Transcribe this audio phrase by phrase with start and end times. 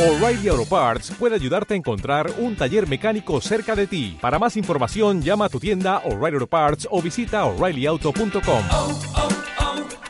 [0.00, 4.16] O'Reilly Auto Parts puede ayudarte a encontrar un taller mecánico cerca de ti.
[4.18, 8.64] Para más información, llama a tu tienda O'Reilly Auto Parts o visita oreillyauto.com.
[8.70, 8.98] oh,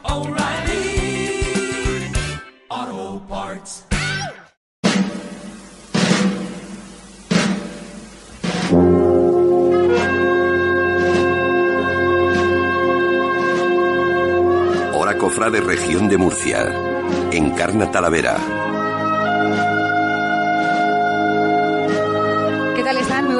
[0.05, 1.43] oh, O'Reilly
[2.69, 3.85] Auto Parts.
[14.95, 16.73] Hora Cofrade Región de Murcia.
[17.33, 18.60] Encarna Talavera.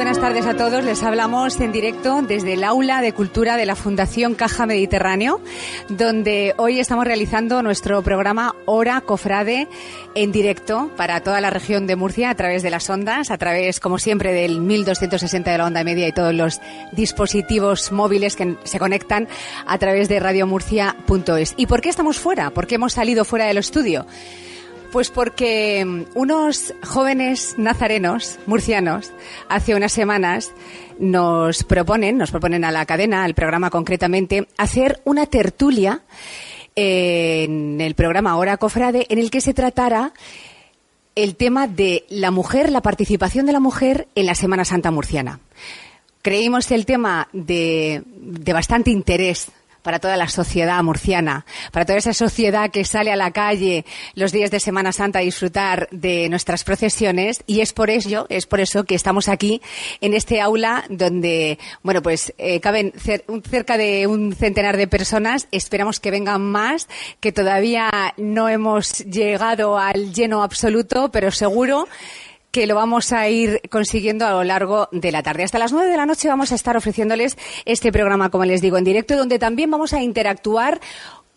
[0.01, 0.83] Buenas tardes a todos.
[0.83, 5.43] Les hablamos en directo desde el Aula de Cultura de la Fundación Caja Mediterráneo,
[5.91, 9.69] donde hoy estamos realizando nuestro programa Hora Cofrade
[10.15, 13.79] en directo para toda la región de Murcia a través de las ondas, a través,
[13.79, 18.79] como siempre, del 1260 de la onda media y todos los dispositivos móviles que se
[18.79, 19.29] conectan
[19.67, 21.53] a través de radiomurcia.es.
[21.59, 22.49] ¿Y por qué estamos fuera?
[22.53, 24.07] ¿Por qué hemos salido fuera del estudio?
[24.93, 29.13] Pues porque mm, unos jóvenes nazarenos murcianos
[29.49, 30.53] hace unas semanas
[30.99, 36.03] nos proponen, nos proponen a la cadena, al programa concretamente, hacer una tertulia
[36.75, 40.13] en el programa Hora Cofrade en el que se tratara
[41.15, 45.41] el tema de la mujer, la participación de la mujer en la Semana Santa murciana.
[46.23, 49.51] Creímos el tema de, de bastante interés
[49.83, 54.33] para toda la sociedad murciana, para toda esa sociedad que sale a la calle los
[54.33, 58.61] días de Semana Santa a disfrutar de nuestras procesiones y es por ello, es por
[58.61, 59.61] eso que estamos aquí
[60.01, 62.93] en este aula donde, bueno, pues eh, caben
[63.49, 65.49] cerca de un centenar de personas.
[65.51, 66.89] Esperamos que vengan más,
[67.21, 71.89] que todavía no hemos llegado al lleno absoluto, pero seguro
[72.51, 75.45] que lo vamos a ir consiguiendo a lo largo de la tarde.
[75.45, 78.79] Hasta las nueve de la noche vamos a estar ofreciéndoles este programa, como les digo,
[78.79, 80.81] en directo, donde también vamos a interactuar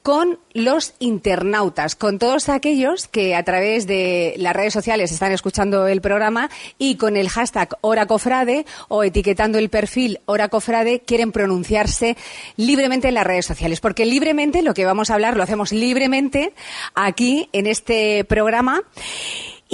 [0.04, 5.88] con los internautas, con todos aquellos que a través de las redes sociales están escuchando
[5.88, 12.18] el programa y con el hashtag HoraCofrade o etiquetando el perfil HoraCofrade quieren pronunciarse
[12.58, 13.80] libremente en las redes sociales.
[13.80, 16.54] Porque libremente, lo que vamos a hablar, lo hacemos libremente
[16.96, 18.82] aquí en este programa.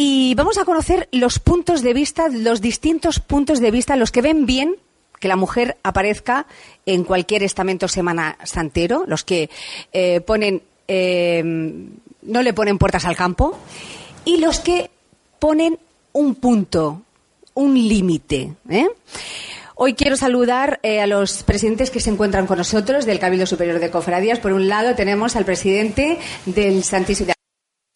[0.02, 4.22] Y vamos a conocer los puntos de vista, los distintos puntos de vista, los que
[4.22, 4.78] ven bien
[5.20, 6.46] que la mujer aparezca
[6.86, 9.50] en cualquier estamento semana santero, los que
[9.92, 13.60] eh, ponen, eh, no le ponen puertas al campo,
[14.24, 14.90] y los que
[15.38, 15.78] ponen
[16.14, 17.02] un punto,
[17.56, 18.54] un límite.
[18.70, 18.88] ¿eh?
[19.76, 23.80] Hoy quiero saludar eh, a los presidentes que se encuentran con nosotros del Cabildo Superior
[23.80, 24.40] de Cofradías.
[24.40, 27.34] Por un lado tenemos al presidente del Santísimo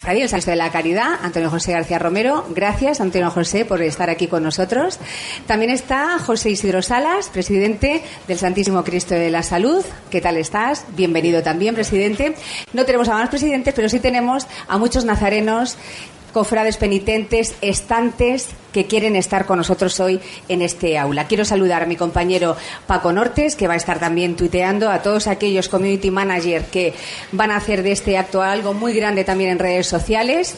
[0.05, 2.45] el Santo de la Caridad, Antonio José García Romero.
[2.49, 4.99] Gracias, Antonio José, por estar aquí con nosotros.
[5.47, 9.83] También está José Isidro Salas, presidente del Santísimo Cristo de la Salud.
[10.11, 10.85] ¿Qué tal estás?
[10.95, 12.35] Bienvenido también, presidente.
[12.73, 15.77] No tenemos a más presidentes, pero sí tenemos a muchos nazarenos
[16.33, 21.27] cofrades penitentes, estantes que quieren estar con nosotros hoy en este aula.
[21.27, 22.57] Quiero saludar a mi compañero
[22.88, 26.94] Paco Nortes, que va a estar también tuiteando, a todos aquellos community managers que
[27.31, 30.55] van a hacer de este acto algo muy grande también en redes sociales.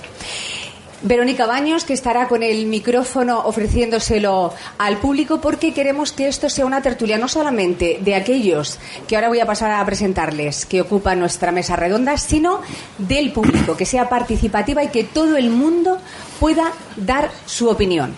[1.05, 6.65] Verónica Baños, que estará con el micrófono ofreciéndoselo al público porque queremos que esto sea
[6.65, 11.19] una tertulia no solamente de aquellos que ahora voy a pasar a presentarles que ocupan
[11.19, 12.61] nuestra mesa redonda, sino
[12.97, 15.99] del público, que sea participativa y que todo el mundo
[16.39, 18.15] pueda dar su opinión.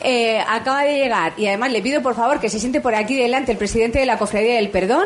[0.00, 3.16] Eh, acaba de llegar y además le pido por favor que se siente por aquí
[3.16, 5.04] delante el presidente de la Cofradía del Perdón,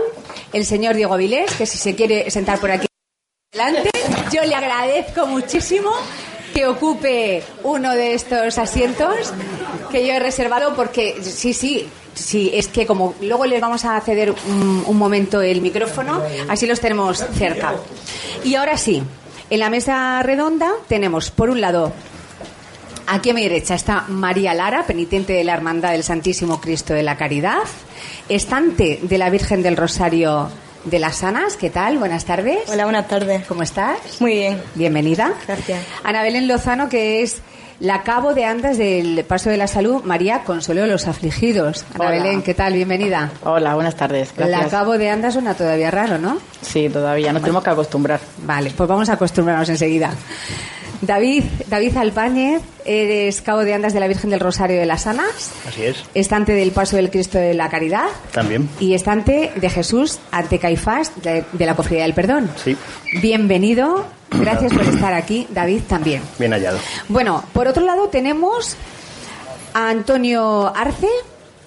[0.53, 2.87] el señor Diego Vilés, que si se quiere sentar por aquí
[3.51, 3.91] delante,
[4.33, 5.91] yo le agradezco muchísimo
[6.55, 9.33] que ocupe uno de estos asientos
[9.91, 14.01] que yo he reservado porque sí, sí, sí, es que como luego les vamos a
[14.01, 17.75] ceder un, un momento el micrófono, así los tenemos cerca.
[18.45, 19.03] Y ahora sí,
[19.51, 21.93] en la mesa redonda tenemos por un lado
[23.13, 27.03] Aquí a mi derecha está María Lara, penitente de la Hermandad del Santísimo Cristo de
[27.03, 27.65] la Caridad,
[28.29, 30.49] estante de la Virgen del Rosario
[30.85, 31.57] de las Sanas.
[31.57, 31.99] ¿Qué tal?
[31.99, 32.69] Buenas tardes.
[32.69, 33.47] Hola, buenas tardes.
[33.47, 33.99] ¿Cómo estás?
[34.21, 34.63] Muy bien.
[34.75, 35.33] Bienvenida.
[35.47, 35.81] Gracias.
[36.05, 37.43] Ana Belén Lozano, que es
[37.81, 41.85] la cabo de andas del Paso de la Salud, María Consuelo de los Afligidos.
[41.95, 42.11] Ana Hola.
[42.23, 42.75] Belén, ¿qué tal?
[42.75, 43.31] Bienvenida.
[43.43, 44.33] Hola, buenas tardes.
[44.37, 44.71] La Gracias.
[44.71, 46.39] cabo de andas suena todavía raro, ¿no?
[46.63, 47.33] Sí, todavía.
[47.33, 48.21] Nos tenemos que acostumbrar.
[48.45, 50.11] Vale, pues vamos a acostumbrarnos enseguida.
[51.03, 55.51] David, David Alpáñez, eres cabo de andas de la Virgen del Rosario de las Sanas,
[55.69, 58.69] Así es, estante del Paso del Cristo de la Caridad también.
[58.81, 62.51] y estante de Jesús ante Caifás de, de la Cofradía del Perdón.
[62.63, 62.77] Sí,
[63.23, 66.23] Bienvenido, gracias por estar aquí, David también.
[66.39, 66.79] bien hallado.
[67.09, 68.77] Bueno, por otro lado tenemos
[69.75, 71.09] a Antonio Arce.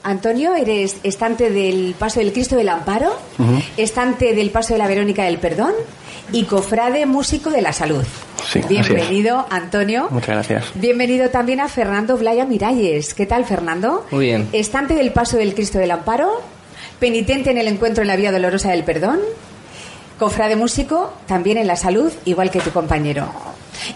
[0.05, 3.15] Antonio, eres estante del Paso del Cristo del Amparo,
[3.77, 5.71] estante del Paso de la Verónica del Perdón
[6.31, 8.03] y cofrade músico de la salud.
[8.51, 8.89] Sí, así es.
[8.89, 10.07] Bienvenido, Antonio.
[10.09, 10.71] Muchas gracias.
[10.75, 13.13] Bienvenido también a Fernando Blaya Miralles.
[13.13, 14.05] ¿Qué tal, Fernando?
[14.11, 14.49] Muy bien.
[14.51, 16.41] Estante del Paso del Cristo del Amparo,
[16.99, 19.19] penitente en el encuentro en la Vía Dolorosa del Perdón,
[20.23, 23.27] cofrade músico también en la salud, igual que tu compañero.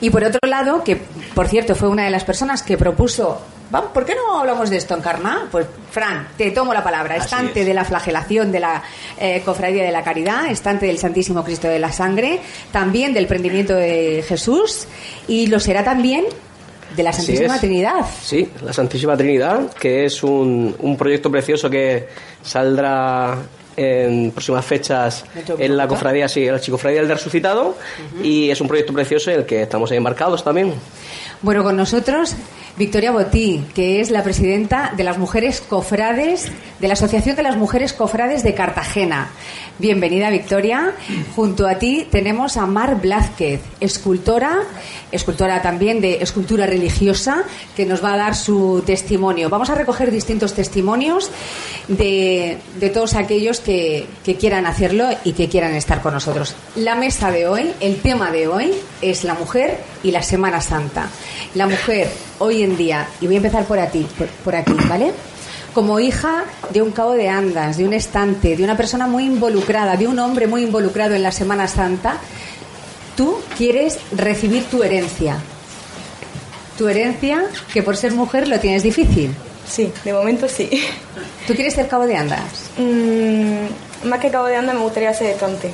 [0.01, 0.97] Y por otro lado, que
[1.33, 3.39] por cierto fue una de las personas que propuso,
[3.69, 5.47] "Vamos, ¿por qué no hablamos de esto en Carna?
[5.51, 7.15] Pues Fran, te tomo la palabra.
[7.15, 7.65] Así Estante es.
[7.65, 8.83] de la flagelación de la
[9.17, 12.41] eh, Cofradía de la Caridad, estante del Santísimo Cristo de la Sangre,
[12.71, 14.85] también del prendimiento de Jesús
[15.27, 16.25] y lo será también
[16.95, 17.57] de la Santísima.
[17.59, 18.05] Trinidad.
[18.21, 22.07] Sí, la Santísima Trinidad, que es un, un proyecto precioso que
[22.41, 23.37] saldrá
[23.77, 25.23] en próximas fechas
[25.57, 27.77] en la cofradía, sí, en la Chicofradía del Resucitado,
[28.23, 30.73] y es un proyecto precioso en el que estamos ahí embarcados también.
[31.41, 32.35] Bueno, con nosotros
[32.77, 37.57] Victoria Botí, que es la presidenta de las mujeres cofrades, de la Asociación de las
[37.57, 39.31] Mujeres Cofrades de Cartagena.
[39.79, 40.93] Bienvenida, Victoria.
[41.35, 44.59] Junto a ti tenemos a Mar Blázquez, escultora,
[45.11, 47.43] escultora también de escultura religiosa,
[47.75, 49.49] que nos va a dar su testimonio.
[49.49, 51.31] Vamos a recoger distintos testimonios
[51.87, 52.59] de,
[52.93, 56.55] todos aquellos que, que quieran hacerlo y que quieran estar con nosotros.
[56.75, 58.71] La mesa de hoy, el tema de hoy
[59.01, 61.09] es la mujer y la Semana Santa.
[61.55, 62.09] La mujer
[62.39, 65.13] hoy en día, y voy a empezar por aquí, por, por aquí, ¿vale?
[65.73, 69.95] Como hija de un cabo de andas, de un estante, de una persona muy involucrada,
[69.95, 72.17] de un hombre muy involucrado en la Semana Santa,
[73.15, 75.37] tú quieres recibir tu herencia.
[76.77, 79.35] Tu herencia, que por ser mujer lo tienes difícil.
[79.67, 80.69] Sí, de momento sí.
[81.47, 82.69] ¿Tú quieres ser cabo de andas?
[82.77, 85.71] Mm, más que cabo de anda me gustaría ser estante.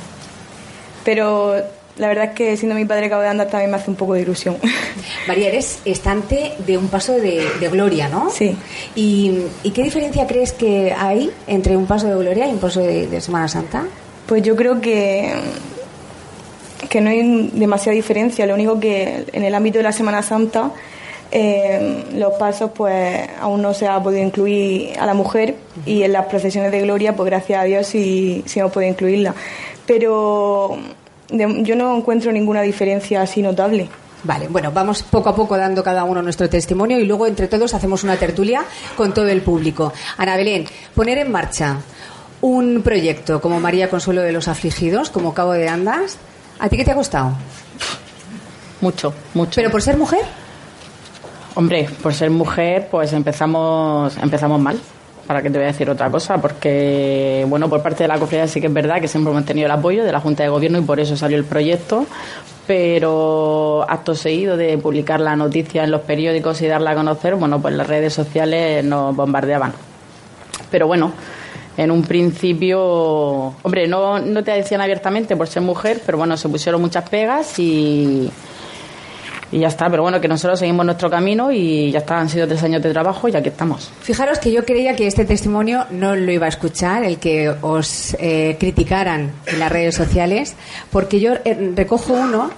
[1.04, 1.54] Pero
[1.96, 4.14] la verdad es que siendo mi padre cabo de anda también me hace un poco
[4.14, 4.56] de ilusión.
[5.28, 8.30] María, eres estante de un paso de, de gloria, ¿no?
[8.30, 8.56] Sí.
[8.94, 9.32] ¿Y,
[9.62, 13.06] y qué diferencia crees que hay entre un paso de gloria y un paso de,
[13.06, 13.84] de Semana Santa?
[14.26, 15.34] Pues yo creo que,
[16.88, 18.46] que no hay demasiada diferencia.
[18.46, 20.72] Lo único que en el ámbito de la Semana Santa
[21.30, 26.12] eh, los pasos pues aún no se ha podido incluir a la mujer y en
[26.12, 29.34] las procesiones de gloria pues gracias a Dios sí, sí hemos podido incluirla.
[29.86, 30.78] Pero
[31.36, 33.88] de- yo no encuentro ninguna diferencia así notable.
[34.24, 37.74] Vale, bueno, vamos poco a poco dando cada uno nuestro testimonio y luego entre todos
[37.74, 38.64] hacemos una tertulia
[38.96, 39.92] con todo el público.
[40.16, 41.76] Ana Belén, poner en marcha
[42.40, 46.16] un proyecto como María Consuelo de los Afligidos, como Cabo de Andas,
[46.58, 47.32] ¿a ti qué te ha costado?
[48.80, 49.52] Mucho, mucho.
[49.56, 50.20] ¿Pero por ser mujer?
[51.54, 54.78] Hombre, por ser mujer, pues empezamos, empezamos mal.
[55.26, 56.38] ¿Para qué te voy a decir otra cosa?
[56.38, 59.66] Porque, bueno, por parte de la cofradía sí que es verdad que siempre hemos tenido
[59.66, 62.06] el apoyo de la Junta de Gobierno y por eso salió el proyecto.
[62.66, 67.60] Pero acto seguido de publicar la noticia en los periódicos y darla a conocer, bueno,
[67.60, 69.72] pues las redes sociales nos bombardeaban.
[70.70, 71.12] Pero bueno,
[71.76, 76.48] en un principio, hombre, no, no te decían abiertamente por ser mujer, pero bueno, se
[76.48, 78.30] pusieron muchas pegas y,
[79.50, 79.88] y ya está.
[79.90, 82.92] Pero bueno, que nosotros seguimos nuestro camino y ya está, han sido tres años de
[82.92, 83.90] trabajo y aquí estamos.
[84.00, 88.16] Fijaros que yo creía que este testimonio no lo iba a escuchar, el que os
[88.18, 90.54] eh, criticaran en las redes sociales,
[90.90, 92.50] porque yo eh, recojo uno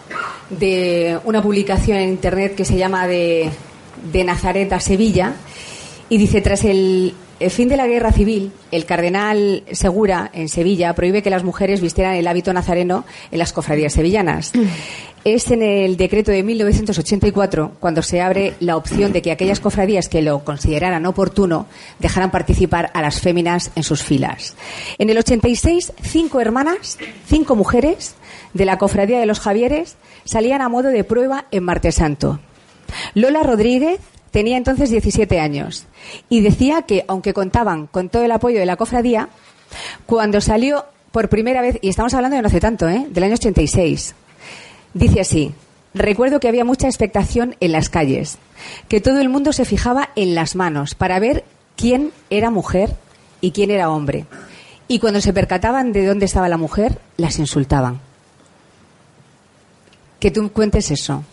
[0.51, 3.51] de una publicación en internet que se llama de,
[4.13, 5.33] de Nazaret a Sevilla
[6.09, 10.95] y dice, tras el, el fin de la guerra civil, el cardenal Segura en Sevilla
[10.95, 14.53] prohíbe que las mujeres vistieran el hábito nazareno en las cofradías sevillanas.
[15.25, 20.09] Es en el decreto de 1984 cuando se abre la opción de que aquellas cofradías
[20.09, 21.67] que lo consideraran oportuno
[21.99, 24.55] dejaran participar a las féminas en sus filas.
[24.99, 28.15] En el 86, cinco hermanas, cinco mujeres
[28.55, 32.39] de la cofradía de los Javieres salían a modo de prueba en Martes Santo.
[33.15, 33.99] Lola Rodríguez
[34.37, 35.87] tenía entonces 17 años
[36.29, 39.31] y decía que, aunque contaban con todo el apoyo de la cofradía,
[40.05, 43.07] cuando salió por primera vez, y estamos hablando de no hace tanto, ¿eh?
[43.09, 44.15] del año 86,
[44.93, 45.55] dice así,
[45.95, 48.37] recuerdo que había mucha expectación en las calles,
[48.89, 51.43] que todo el mundo se fijaba en las manos para ver
[51.75, 52.95] quién era mujer
[53.41, 54.27] y quién era hombre.
[54.87, 58.01] Y cuando se percataban de dónde estaba la mujer, las insultaban.
[60.21, 61.25] Que tú cuentes eso,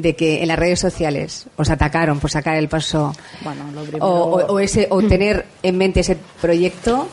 [0.00, 4.06] de que en las redes sociales os atacaron por sacar el paso Bueno, lo primero-
[4.06, 7.08] o, o- o ese, o tener en mente ese proyecto,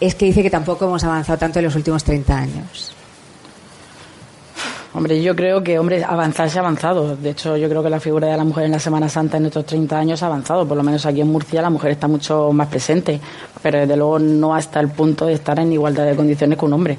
[0.00, 2.92] es que dice que tampoco hemos avanzado tanto en los últimos 30 años.
[4.94, 7.16] Hombre, yo creo que, hombre, avanzar se ha avanzado.
[7.16, 9.44] De hecho, yo creo que la figura de la mujer en la Semana Santa en
[9.46, 10.66] estos 30 años ha avanzado.
[10.66, 13.20] Por lo menos aquí en Murcia la mujer está mucho más presente.
[13.62, 16.72] Pero desde luego no hasta el punto de estar en igualdad de condiciones que un
[16.72, 16.96] hombre.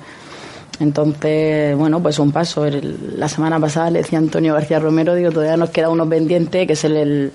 [0.79, 2.65] Entonces, bueno, pues un paso.
[2.65, 6.67] El- la semana pasada le decía Antonio García Romero, digo, todavía nos queda uno pendiente,
[6.67, 7.31] que es el, el,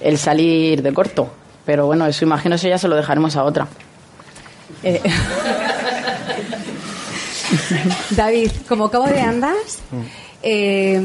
[0.00, 1.30] el salir de corto.
[1.66, 3.68] Pero bueno, eso imagino eso ya se lo dejaremos a otra.
[4.82, 5.02] Eh,
[8.10, 9.78] David, como cabo de andas,
[10.42, 11.00] eh,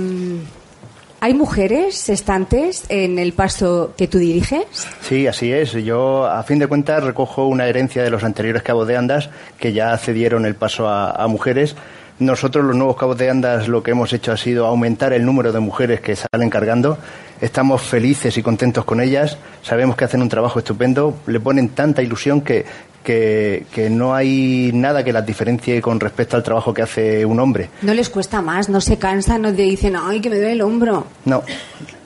[1.24, 4.66] ¿hay mujeres estantes en el paso que tú diriges?
[5.00, 5.72] Sí, así es.
[5.72, 9.72] Yo, a fin de cuentas, recojo una herencia de los anteriores cabos de andas que
[9.72, 11.78] ya cedieron el paso a, a mujeres.
[12.20, 15.54] Nosotros, los nuevos cabos de andas, lo que hemos hecho ha sido aumentar el número
[15.54, 16.98] de mujeres que salen cargando.
[17.44, 19.38] Estamos felices y contentos con ellas.
[19.64, 21.18] Sabemos que hacen un trabajo estupendo.
[21.28, 22.64] Le ponen tanta ilusión que,
[23.04, 27.42] que, que no hay nada que las diferencie con respecto al trabajo que hace un
[27.42, 27.70] hombre.
[27.82, 28.70] ¿No les cuesta más?
[28.70, 29.42] ¿No se cansan?
[29.42, 31.06] ¿No te dicen, ay, que me duele el hombro?
[31.26, 31.44] No,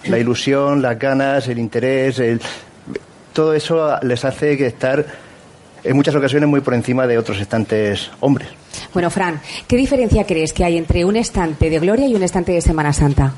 [0.06, 2.42] la ilusión, las ganas, el interés, el-
[3.32, 5.06] todo eso les hace que estar
[5.84, 8.48] en muchas ocasiones muy por encima de otros estantes hombres.
[8.92, 12.54] Bueno, Fran, ¿qué diferencia crees que hay entre un estante de Gloria y un estante
[12.54, 13.34] de Semana Santa?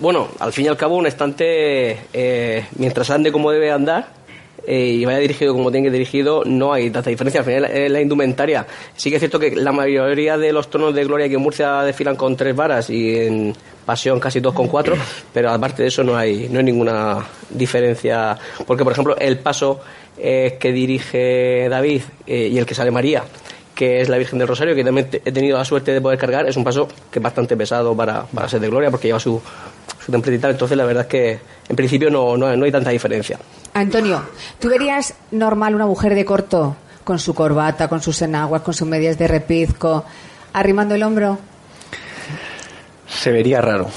[0.00, 4.18] Bueno, al fin y al cabo, un estante, eh, mientras ande como debe andar
[4.64, 7.40] eh, y vaya dirigido como tiene que ir dirigido, no hay tanta diferencia.
[7.40, 8.66] Al final, es la indumentaria.
[8.94, 11.82] Sí que es cierto que la mayoría de los tonos de Gloria que en Murcia
[11.82, 14.94] desfilan con tres varas y en Pasión casi dos con cuatro,
[15.32, 18.36] pero aparte de eso no hay, no hay ninguna diferencia.
[18.66, 19.80] Porque, por ejemplo, el paso
[20.18, 23.24] eh, que dirige David eh, y el que sale María,
[23.74, 26.46] que es la Virgen del Rosario, que también he tenido la suerte de poder cargar,
[26.46, 29.40] es un paso que es bastante pesado para, para ser de Gloria, porque lleva su,
[30.04, 30.50] su templete y tal.
[30.52, 33.38] Entonces, la verdad es que en principio no, no, no hay tanta diferencia.
[33.74, 34.22] Antonio,
[34.58, 38.86] ¿tú verías normal una mujer de corto con su corbata, con sus enaguas, con sus
[38.86, 40.04] medias de repizco,
[40.52, 41.38] arrimando el hombro?
[43.08, 43.88] Se vería raro.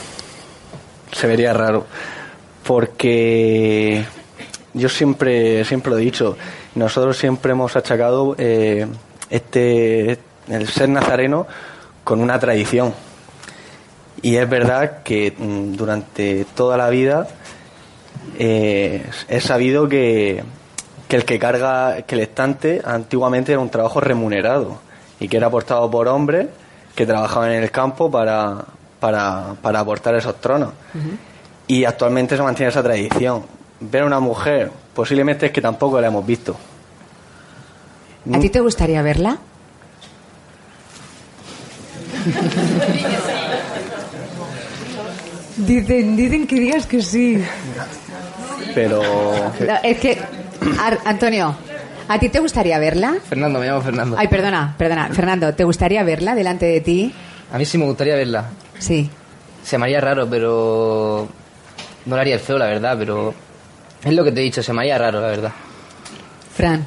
[1.11, 1.85] Se vería raro.
[2.63, 4.05] Porque
[4.73, 6.37] yo siempre, siempre lo he dicho,
[6.75, 8.87] nosotros siempre hemos achacado eh,
[9.29, 11.47] este el ser nazareno
[12.03, 12.93] con una tradición.
[14.21, 17.27] Y es verdad que mm, durante toda la vida
[18.37, 20.43] eh, he sabido que,
[21.07, 24.79] que el que carga, que el estante antiguamente era un trabajo remunerado
[25.19, 26.47] y que era aportado por hombres
[26.95, 28.63] que trabajaban en el campo para,
[28.99, 30.71] para, para aportar esos tronos.
[31.67, 33.43] Y actualmente se mantiene esa tradición.
[33.79, 36.55] Ver a una mujer, posiblemente es que tampoco la hemos visto.
[38.31, 39.37] ¿A ti te gustaría verla?
[45.65, 47.43] Dicen, dicen que digas que sí.
[48.73, 50.17] Pero No, es que,
[50.79, 51.55] Ar- Antonio,
[52.07, 53.15] ¿a ti te gustaría verla?
[53.27, 54.15] Fernando, me llamo Fernando.
[54.17, 55.09] Ay, perdona, perdona.
[55.09, 57.13] Fernando, ¿te gustaría verla delante de ti?
[57.51, 58.49] A mí sí me gustaría verla.
[58.79, 59.09] Sí.
[59.63, 61.27] Se me haría raro, pero...
[62.05, 63.33] No le haría el feo, la verdad, pero...
[64.03, 65.51] Es lo que te he dicho, se me haría raro, la verdad.
[66.55, 66.85] Fran.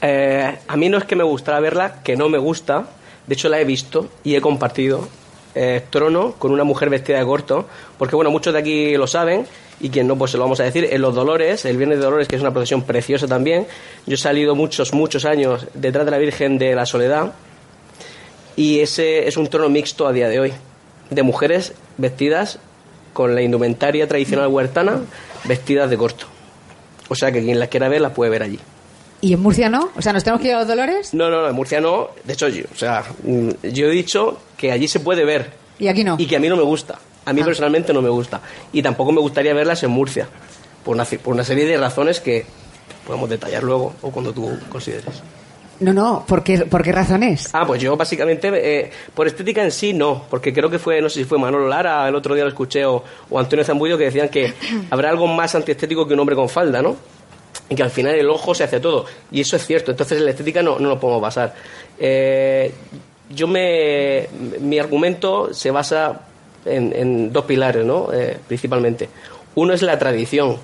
[0.00, 2.84] Eh, a mí no es que me gustara verla, que no me gusta.
[3.26, 5.08] De hecho, la he visto y he compartido
[5.54, 7.66] eh, trono con una mujer vestida de corto.
[7.98, 9.46] Porque, bueno, muchos de aquí lo saben
[9.80, 10.88] y quien no, pues se lo vamos a decir.
[10.90, 13.66] En Los Dolores, el Viernes de Dolores, que es una procesión preciosa también.
[14.06, 17.32] Yo he salido muchos, muchos años detrás de la Virgen de la Soledad.
[18.56, 20.52] Y ese es un trono mixto a día de hoy.
[21.10, 22.58] De mujeres vestidas
[23.12, 25.00] con la indumentaria tradicional huertana,
[25.44, 26.26] vestidas de corto.
[27.08, 28.58] O sea que quien las quiera ver las puede ver allí.
[29.22, 29.90] ¿Y en Murcia no?
[29.96, 31.14] O sea, ¿nos tenemos que ir a los Dolores?
[31.14, 32.10] No, no, no, en Murcia no.
[32.24, 35.88] De hecho, yo, o sea, mm, yo he dicho que allí se puede ver Y
[35.88, 36.16] aquí no.
[36.18, 36.98] y que a mí no me gusta.
[37.24, 37.44] A mí Ah.
[37.44, 38.40] personalmente no me gusta.
[38.72, 40.28] Y tampoco me gustaría verlas en Murcia.
[40.84, 42.44] Por una, por una serie de razones que
[43.06, 45.22] podemos detallar luego o cuando tú consideres.
[45.78, 47.48] No, no, ¿por qué, por qué razones?
[47.52, 51.08] Ah, pues yo básicamente, eh, por estética en sí no, porque creo que fue, no
[51.08, 54.04] sé si fue Manolo Lara, el otro día lo escuché, o, o Antonio Zambullo, que
[54.04, 54.52] decían que
[54.90, 56.94] habrá algo más antiestético que un hombre con falda, ¿no?
[57.72, 59.06] Y que al final el ojo se hace todo.
[59.30, 61.54] Y eso es cierto, entonces en la estética no, no lo podemos basar.
[61.98, 62.70] Eh,
[63.30, 64.28] yo me.
[64.60, 66.20] Mi argumento se basa
[66.66, 68.12] en, dos pilares, ¿no?
[68.12, 69.08] Eh, principalmente.
[69.54, 70.58] Uno es la tradición.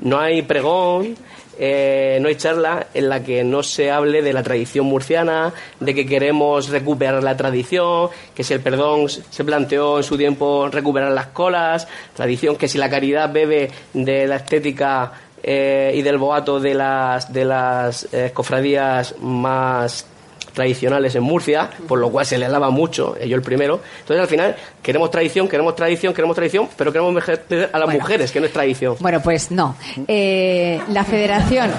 [0.00, 1.14] No hay pregón,
[1.58, 5.94] eh, no hay charla en la que no se hable de la tradición murciana, de
[5.94, 11.12] que queremos recuperar la tradición, que si el perdón se planteó en su tiempo recuperar
[11.12, 15.12] las colas, tradición que si la caridad bebe de la estética
[15.46, 20.04] eh, y del boato de las, de las eh, cofradías más
[20.56, 23.80] tradicionales en Murcia, por lo cual se le alaba mucho, eh, yo el primero.
[24.00, 28.32] Entonces, al final, queremos tradición, queremos tradición, queremos tradición, pero queremos meter a las mujeres,
[28.32, 28.96] que no es tradición.
[28.98, 29.76] Bueno, pues no.
[30.08, 31.70] Eh, la federación.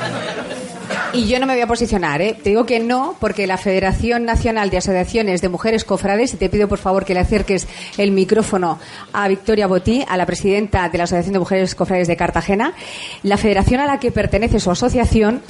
[1.13, 2.38] Y yo no me voy a posicionar, ¿eh?
[2.41, 6.50] Te digo que no, porque la Federación Nacional de Asociaciones de Mujeres Cofrades, y te
[6.50, 7.67] pido por favor que le acerques
[7.98, 8.77] el micrófono
[9.13, 12.74] a Victoria Botí, a la presidenta de la Asociación de Mujeres Cofrades de Cartagena,
[13.24, 15.41] la federación a la que pertenece su asociación,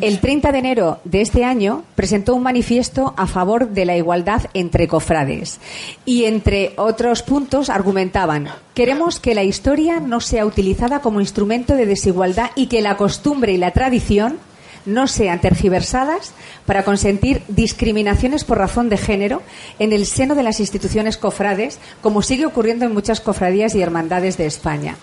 [0.00, 4.46] el 30 de enero de este año presentó un manifiesto a favor de la igualdad
[4.54, 5.60] entre cofrades.
[6.04, 11.86] Y entre otros puntos argumentaban, queremos que la historia no sea utilizada como instrumento de
[11.86, 14.38] desigualdad y que la costumbre y la tradición
[14.88, 16.32] no sean tergiversadas
[16.66, 19.42] para consentir discriminaciones por razón de género
[19.78, 24.36] en el seno de las instituciones cofrades, como sigue ocurriendo en muchas cofradías y hermandades
[24.36, 24.96] de España.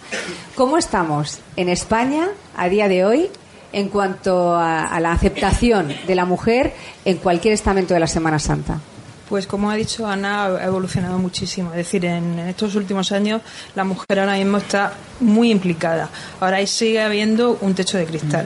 [0.55, 3.29] ¿Cómo estamos en España a día de hoy
[3.71, 6.73] en cuanto a, la aceptación de la mujer
[7.03, 8.79] en cualquier estamento de la Semana Santa?
[9.29, 11.71] Pues como ha dicho Ana, ha evolucionado muchísimo.
[11.71, 13.41] Es decir, en, estos últimos años
[13.73, 16.09] la mujer ahora mismo está muy implicada.
[16.39, 18.45] Ahora ahí sigue habiendo un techo de cristal.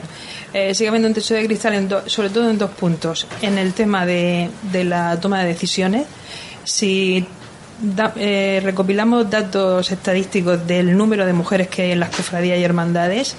[0.54, 3.26] Eh, sigue habiendo un techo de cristal en do- sobre todo en dos puntos.
[3.42, 6.06] En el tema de, de la toma de decisiones.
[6.64, 7.26] Si
[7.82, 12.62] da- eh, recopilamos datos estadísticos del número de mujeres que hay en las cofradías y
[12.64, 13.34] hermandades,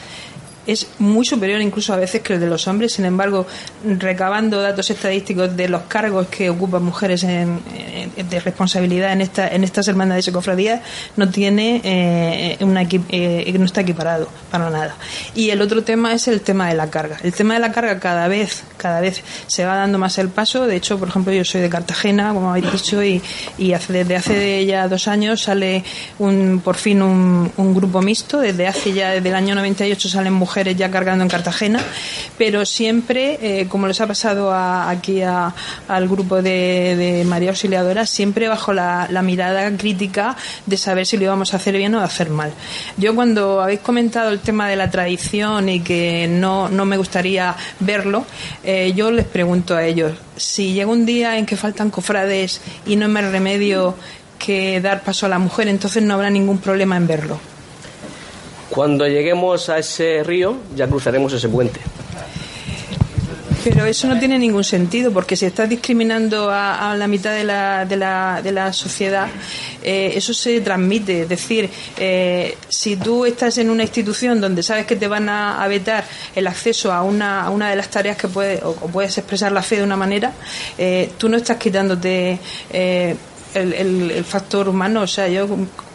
[0.67, 2.93] es muy superior incluso a veces que el de los hombres.
[2.93, 3.47] Sin embargo,
[3.83, 7.59] recabando datos estadísticos de los cargos que ocupan mujeres en,
[8.29, 10.81] de responsabilidad en, esta, en estas hermandades y cofradías,
[11.15, 14.95] no tiene eh, una eh, no está equiparado para nada.
[15.35, 17.17] Y el otro tema es el tema de la carga.
[17.23, 20.67] El tema de la carga cada vez, cada vez se va dando más el paso.
[20.67, 23.21] De hecho, por ejemplo, yo soy de Cartagena, como habéis dicho, y,
[23.57, 25.83] y hace, desde hace ya dos años sale
[26.19, 28.39] un, por fin un, un grupo mixto.
[28.39, 31.79] Desde hace ya, desde el año 98 salen mujeres ya cargando en Cartagena,
[32.37, 35.53] pero siempre, eh, como les ha pasado a- aquí a-
[35.87, 41.23] al grupo de, de María Auxiliadora, siempre bajo la, mirada crítica de saber si lo
[41.23, 42.51] íbamos a hacer bien o a hacer mal.
[42.97, 47.55] Yo cuando habéis comentado el tema de la tradición y que no, no me gustaría
[47.79, 48.25] verlo,
[48.63, 52.95] eh, yo les pregunto a ellos, si llega un día en que faltan cofrades y
[52.95, 53.95] no me remedio
[54.39, 57.39] que dar paso a la mujer, entonces no habrá ningún problema en verlo.
[58.71, 61.81] Cuando lleguemos a ese río, ya cruzaremos ese puente.
[63.65, 67.85] Pero eso no tiene ningún sentido, porque si estás discriminando a, la mitad de la,
[67.85, 69.27] de la, de la sociedad,
[69.83, 71.23] eh, eso se transmite.
[71.23, 75.67] Es decir, eh, si tú estás en una institución donde sabes que te van a,
[75.67, 79.51] vetar el acceso a una, a una de las tareas que puedes, o, puedes expresar
[79.51, 80.31] la fe de una manera,
[80.77, 82.39] eh, tú no estás quitándote.
[83.53, 85.47] El, el- el factor humano, o sea, yo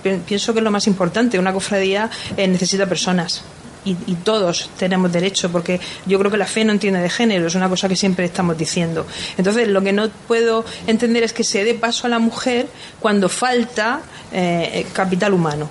[0.03, 1.39] pi- pienso que es lo más importante.
[1.39, 3.43] Una cofradía eh, necesita personas
[3.85, 7.47] y, y todos tenemos derecho, porque yo creo que la fe no entiende de género,
[7.47, 9.07] es una cosa que siempre estamos diciendo.
[9.39, 12.67] Entonces, lo que no puedo entender es que se dé paso a la mujer
[13.01, 14.01] cuando falta
[14.33, 15.69] eh, capital humano.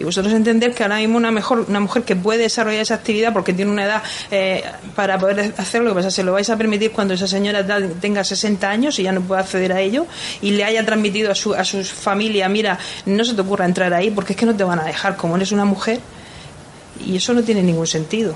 [0.00, 3.34] Y vosotros entender que ahora mismo una mejor una mujer que puede desarrollar esa actividad
[3.34, 4.64] porque tiene una edad eh,
[4.96, 7.66] para poder hacerlo, lo que pasa se lo vais a permitir cuando esa señora
[8.00, 10.06] tenga 60 años y ya no pueda acceder a ello
[10.40, 13.92] y le haya transmitido a su a su familia, mira, no se te ocurra entrar
[13.92, 16.00] ahí porque es que no te van a dejar como eres una mujer
[17.04, 18.34] y eso no tiene ningún sentido.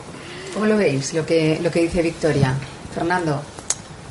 [0.53, 2.55] ¿Cómo lo veis, lo que, lo que dice Victoria?
[2.95, 3.54] Fernando.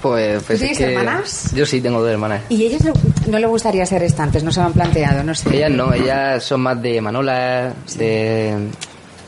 [0.03, 1.51] Pues, pues ¿Tú es tienes que hermanas?
[1.55, 2.41] Yo sí tengo dos hermanas.
[2.49, 2.81] ¿Y ellas
[3.25, 4.43] no le gustaría ser estantes?
[4.43, 5.23] ¿No se lo han planteado?
[5.23, 5.55] No sé.
[5.55, 8.53] Ellas no, ellas son más de manolas, de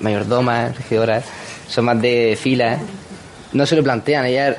[0.02, 1.24] mayordomas, regidoras,
[1.70, 2.82] son más de filas.
[3.54, 4.58] No se lo plantean, ellas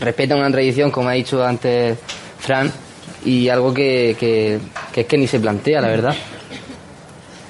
[0.00, 1.98] respetan una tradición, como ha dicho antes
[2.38, 2.72] Fran,
[3.22, 4.58] y algo que, que,
[4.90, 6.14] que es que ni se plantea, la verdad.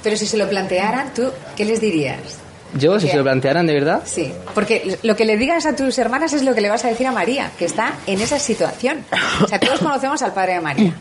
[0.02, 2.41] Pero si se lo plantearan, ¿tú qué les dirías?
[2.74, 5.98] Yo, si se lo plantearan de verdad, Sí, porque lo que le digas a tus
[5.98, 9.04] hermanas es lo que le vas a decir a María, que está en esa situación.
[9.42, 10.94] O sea, todos conocemos al padre de María.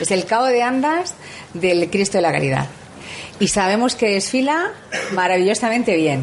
[0.00, 1.14] Es el cabo de andas
[1.54, 2.66] del Cristo de la Caridad.
[3.40, 4.72] Y sabemos que desfila
[5.12, 6.22] maravillosamente bien.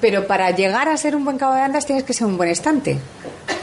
[0.00, 2.50] Pero para llegar a ser un buen cabo de andas tienes que ser un buen
[2.50, 2.98] estante.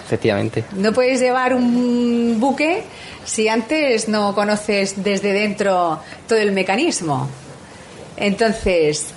[0.06, 0.64] efectivamente.
[0.74, 2.84] No puedes llevar un buque
[3.26, 7.30] si antes no conoces desde dentro todo el mecanismo.
[8.18, 9.08] Entonces,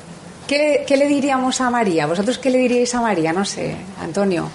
[0.46, 2.06] ¿qué le, qué le diríamos a María?
[2.06, 3.32] ¿Vosotros qué le diríais a María?
[3.32, 4.48] No sé, Antonio.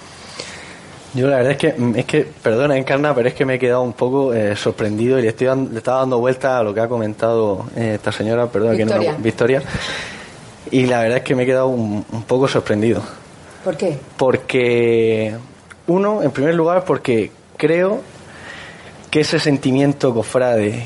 [1.14, 3.82] Yo la verdad es que, es que perdona Encarna, pero es que me he quedado
[3.82, 6.88] un poco eh, sorprendido y le, estoy le estaba dando vuelta a lo que ha
[6.88, 9.12] comentado eh, esta señora, perdona que no Victoria.
[9.18, 9.64] me- Victoria,
[10.72, 13.04] y la verdad es que me he quedado un, un poco sorprendido.
[13.66, 13.98] ¿Por qué?
[14.18, 15.36] Porque,
[15.88, 18.00] uno, en primer lugar, porque creo
[19.10, 20.86] que ese sentimiento cofrade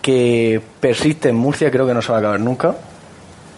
[0.00, 2.76] que persiste en Murcia creo que no se va a acabar nunca.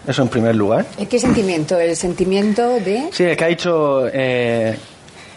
[0.08, 0.86] Eso en primer lugar.
[0.98, 1.78] ¿Eh, ¿Qué sentimiento?
[1.78, 4.76] El sentimiento de Sí, es que ha dicho eh,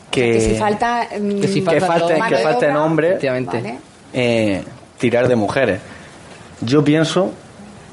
[0.10, 1.62] que, que si falta, mm, que si
[2.78, 3.20] hombres
[3.64, 3.78] ¿vale?
[4.14, 4.64] eh,
[4.98, 5.82] tirar de mujeres.
[6.62, 7.32] Yo pienso,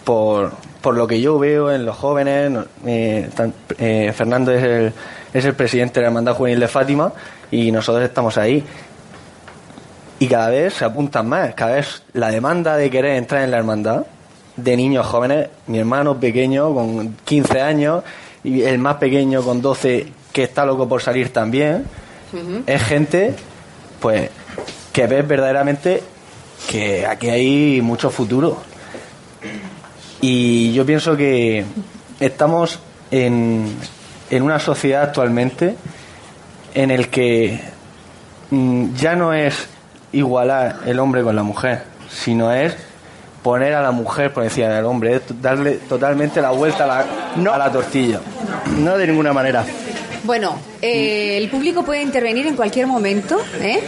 [0.05, 2.53] por, por lo que yo veo en los jóvenes,
[2.87, 4.93] eh, tan- eh, Fernando es el,
[5.35, 7.13] es el presidente de la Hermandad Juvenil de Fátima
[7.51, 8.63] y nosotros estamos ahí.
[10.21, 13.59] Y cada vez se apuntan más, cada vez la demanda de querer entrar en la
[13.59, 14.05] hermandad
[14.59, 18.05] de niños jóvenes, mi hermano pequeño con 15 años
[18.43, 21.87] y el más pequeño con 12 que está loco por salir también,
[22.67, 23.35] es gente
[24.01, 24.31] pues
[24.93, 26.03] que ves verdaderamente
[26.69, 28.59] que aquí hay mucho futuro.
[30.21, 31.65] Y yo pienso que
[32.19, 33.77] estamos en,
[34.29, 35.77] en una sociedad actualmente
[36.75, 37.61] en el que
[38.51, 39.69] mm, ya no es
[40.13, 42.77] igualar el hombre con la mujer, sino es
[43.43, 47.55] poner a la mujer por encima del hombre, es darle totalmente la vuelta a la,
[47.55, 48.21] a la tortilla.
[48.79, 49.65] No de ninguna manera.
[50.25, 53.41] Bueno, eh, el público puede intervenir en cualquier momento.
[53.61, 53.83] ¿eh?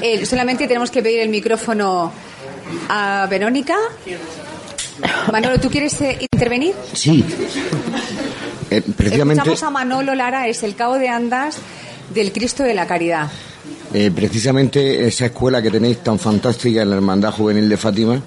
[0.00, 2.12] Eh, solamente tenemos que pedir el micrófono
[2.88, 3.76] a Verónica.
[5.32, 6.74] Manolo, ¿tú quieres eh, intervenir?
[6.92, 7.24] Sí.
[8.70, 11.58] Eh, precisamente, Escuchamos a Manolo Lara, es el cabo de andas
[12.14, 13.28] del Cristo de la Caridad.
[13.96, 18.20] Eh, precisamente esa escuela que tenéis tan fantástica en la Hermandad Juvenil de Fátima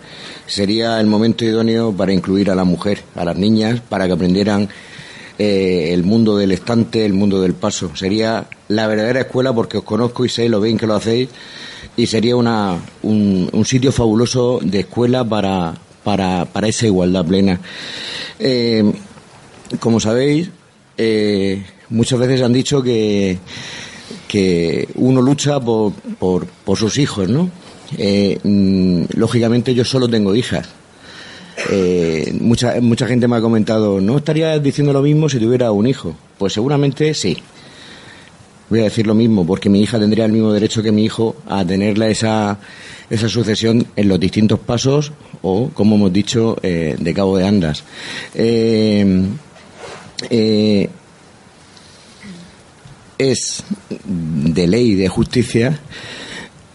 [0.46, 4.70] sería el momento idóneo para incluir a la mujer, a las niñas, para que aprendieran
[5.38, 7.94] eh, el mundo del estante, el mundo del paso.
[7.98, 11.28] Sería la verdadera escuela porque os conozco y sé lo bien que lo hacéis
[11.98, 15.74] y sería una, un, sitio fabuloso de escuela para,
[16.06, 17.60] para, para esa igualdad plena.
[18.40, 18.90] Eh,
[19.82, 20.50] como sabéis,
[21.90, 23.38] muchas veces han dicho que,
[24.28, 27.50] que uno lucha por, por, sus hijos, ¿no?
[27.98, 30.68] Eh, mm, lógicamente yo solo tengo hijas.
[31.72, 35.88] Eh, mucha, mucha gente me ha comentado, ¿no estarías diciendo lo mismo si tuviera un
[35.88, 36.16] hijo?
[36.38, 37.38] Pues seguramente sí.
[38.70, 41.38] Voy a decir lo mismo, porque mi hija tendría el mismo derecho que mi hijo
[41.48, 42.60] a tenerla esa,
[43.10, 47.84] esa sucesión en los distintos pasos o, como hemos dicho, eh, de cabo de andas.
[48.36, 49.30] Eh,
[53.18, 53.64] es
[54.06, 55.80] de ley, de justicia,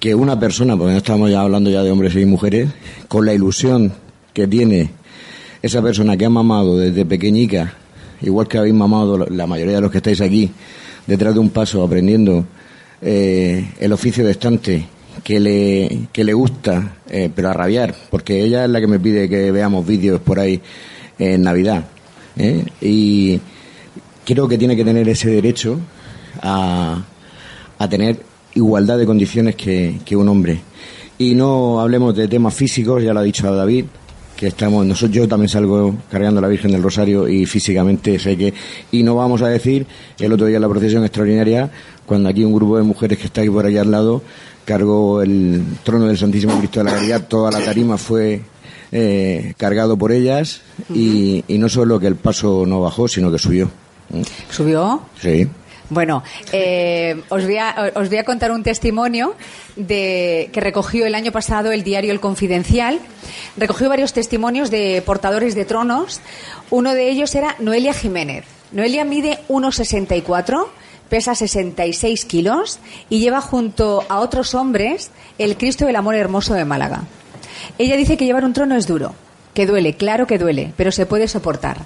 [0.01, 2.69] que una persona, porque no estamos ya hablando ya de hombres y mujeres,
[3.09, 3.93] con la ilusión
[4.33, 4.91] que tiene
[5.63, 7.75] esa persona que ha mamado desde pequeñica,
[8.21, 10.51] igual que habéis mamado la mayoría de los que estáis aquí,
[11.07, 12.45] detrás de un paso aprendiendo
[13.01, 14.87] eh, el oficio de estante
[15.23, 18.99] que le, que le gusta, eh, pero a rabiar, porque ella es la que me
[18.99, 20.61] pide que veamos vídeos por ahí
[21.19, 21.85] en Navidad.
[22.37, 22.65] ¿eh?
[22.81, 23.41] Y
[24.25, 25.79] creo que tiene que tener ese derecho
[26.43, 27.03] a,
[27.79, 28.21] a tener
[28.55, 30.61] igualdad de condiciones que, que un hombre.
[31.19, 33.85] Y no hablemos de temas físicos, ya lo ha dicho David,
[34.37, 38.37] que estamos, nosotros, yo también salgo cargando a la Virgen del Rosario y físicamente sé
[38.37, 38.53] que,
[38.91, 39.87] y no vamos a decir,
[40.19, 41.71] el otro día en la procesión extraordinaria,
[42.07, 44.23] cuando aquí un grupo de mujeres que estáis por allá al lado
[44.65, 48.41] cargó el trono del Santísimo Cristo de la Caridad, toda la tarima fue
[48.91, 53.39] eh, cargado por ellas y, y no solo que el paso no bajó, sino que
[53.39, 53.71] subió.
[54.51, 55.03] ¿Subió?
[55.21, 55.47] Sí.
[55.91, 59.35] Bueno, eh, os, voy a, os voy a contar un testimonio
[59.77, 63.01] de, que recogió el año pasado el diario El Confidencial.
[63.57, 66.21] Recogió varios testimonios de portadores de tronos.
[66.71, 68.45] Uno de ellos era Noelia Jiménez.
[68.73, 70.67] Noelia mide 1,64,
[71.11, 72.79] pesa 66 kilos
[73.11, 77.03] y lleva junto a otros hombres el Cristo del Amor Hermoso de Málaga.
[77.77, 79.15] Ella dice que llevar un trono es duro,
[79.55, 81.79] que duele, claro que duele, pero se puede soportar.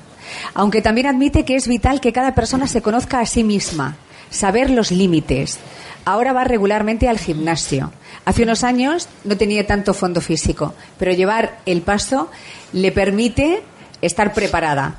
[0.55, 3.97] Aunque también admite que es vital que cada persona se conozca a sí misma,
[4.31, 5.59] saber los límites.
[6.05, 7.93] Ahora va regularmente al gimnasio.
[8.25, 12.31] Hace unos años no tenía tanto fondo físico, pero llevar el paso
[12.73, 13.63] le permite
[14.03, 14.97] estar preparada.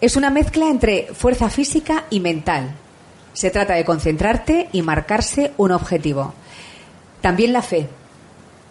[0.00, 2.74] Es una mezcla entre fuerza física y mental.
[3.32, 6.34] Se trata de concentrarte y marcarse un objetivo.
[7.20, 7.88] También la fe.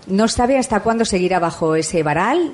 [0.07, 2.53] No sabe hasta cuándo seguirá bajo ese varal.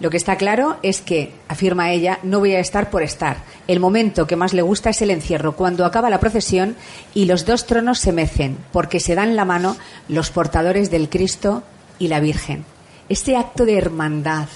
[0.00, 3.44] Lo que está claro es que, afirma ella, no voy a estar por estar.
[3.68, 6.76] El momento que más le gusta es el encierro, cuando acaba la procesión
[7.14, 9.76] y los dos tronos se mecen, porque se dan la mano
[10.08, 11.62] los portadores del Cristo
[11.98, 12.64] y la Virgen.
[13.08, 14.48] Este acto de hermandad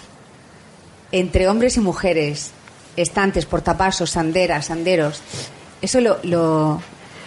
[1.12, 2.50] entre hombres y mujeres,
[2.96, 5.22] estantes, portapasos, sanderas, sanderos,
[5.80, 6.80] eso lo, lo,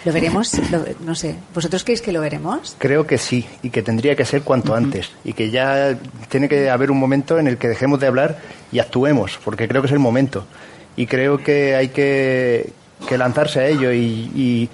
[0.04, 2.74] lo veremos, Lo- no sé, ¿vosotros creéis que lo veremos?
[2.78, 5.96] Creo que sí, y que tendría que ser cuanto antes, y que ya
[6.28, 8.38] tiene que haber un momento en el que dejemos de hablar
[8.72, 10.44] y actuemos, porque creo que es el momento.
[10.96, 12.70] Y creo que hay que,
[13.08, 14.68] que lanzarse a ello, y, y-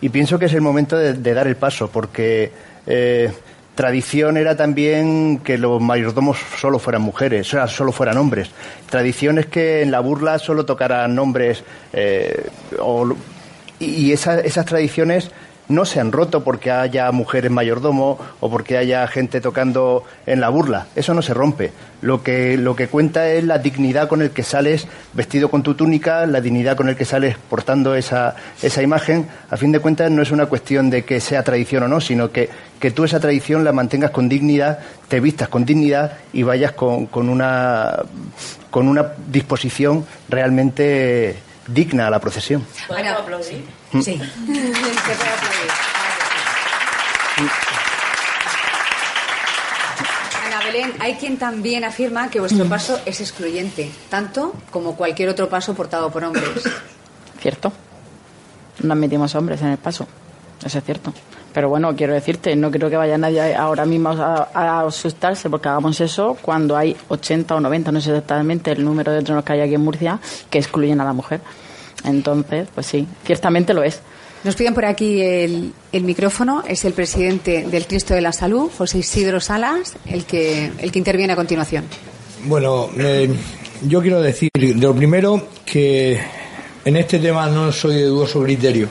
[0.00, 2.50] y pienso que es el momento de, de dar el paso, porque
[2.86, 3.30] eh,
[3.76, 8.50] tradición era también que los mayordomos solo fueran mujeres, o sea, solo fueran hombres.
[8.90, 12.46] Tradición es que en la burla solo tocaran hombres, eh,
[12.80, 13.14] o,
[13.84, 15.30] y y esa- esas tradiciones
[15.68, 20.48] no se han roto porque haya mujeres mayordomo o porque haya gente tocando en la
[20.50, 20.88] burla.
[20.96, 21.70] Eso no se rompe.
[22.02, 25.74] Lo que, lo que cuenta es la dignidad con el que sales vestido con tu
[25.74, 29.28] túnica, la dignidad con el que sales portando esa, esa imagen.
[29.50, 32.32] A fin de cuentas no es una cuestión de que sea tradición o no, sino
[32.32, 36.72] que, que tú esa tradición la mantengas con dignidad, te vistas con dignidad y vayas
[36.72, 37.98] con, con una,
[38.70, 41.36] con una disposición realmente
[41.66, 42.66] digna a la procesión.
[42.88, 43.64] Ana, aplaudir?
[43.92, 44.00] Sí.
[44.02, 45.70] Se puede aplaudir.
[50.46, 55.48] Ana Belén, hay quien también afirma que vuestro paso es excluyente, tanto como cualquier otro
[55.48, 56.48] paso portado por hombres.
[57.40, 57.72] ¿Cierto?
[58.82, 60.06] no admitimos hombres en el paso.
[60.64, 61.12] Eso es cierto.
[61.52, 65.68] Pero bueno, quiero decirte, no creo que vaya nadie ahora mismo a, a asustarse porque
[65.68, 69.52] hagamos eso cuando hay 80 o 90, no sé exactamente el número de tronos que
[69.52, 71.40] hay aquí en Murcia, que excluyen a la mujer.
[72.04, 74.00] Entonces, pues sí, ciertamente lo es.
[74.44, 76.64] Nos piden por aquí el, el micrófono.
[76.66, 80.98] Es el presidente del Cristo de la Salud, José Isidro Salas, el que, el que
[80.98, 81.84] interviene a continuación.
[82.44, 83.32] Bueno, eh,
[83.82, 86.20] yo quiero decir, lo primero, que
[86.84, 88.88] en este tema no soy de dudoso criterio.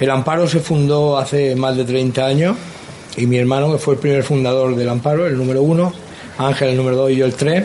[0.00, 2.56] El Amparo se fundó hace más de 30 años
[3.16, 5.92] y mi hermano, que fue el primer fundador del Amparo, el número uno,
[6.38, 7.64] Ángel el número dos y yo el tres,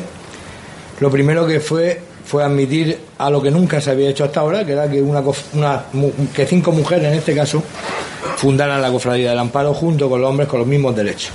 [1.00, 4.63] lo primero que fue fue admitir a lo que nunca se había hecho hasta ahora,
[4.63, 5.86] que era que, una, una,
[6.32, 7.63] que cinco mujeres, en este caso,
[8.38, 11.32] fundaran la Cofradía del Amparo junto con los hombres con los mismos derechos.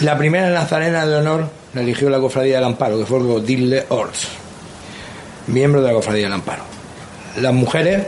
[0.00, 4.28] La primera nazarena de honor la eligió la Cofradía del Amparo, que fue Godile Ors,
[5.46, 6.64] miembro de la Cofradía del Amparo.
[7.40, 8.04] Las mujeres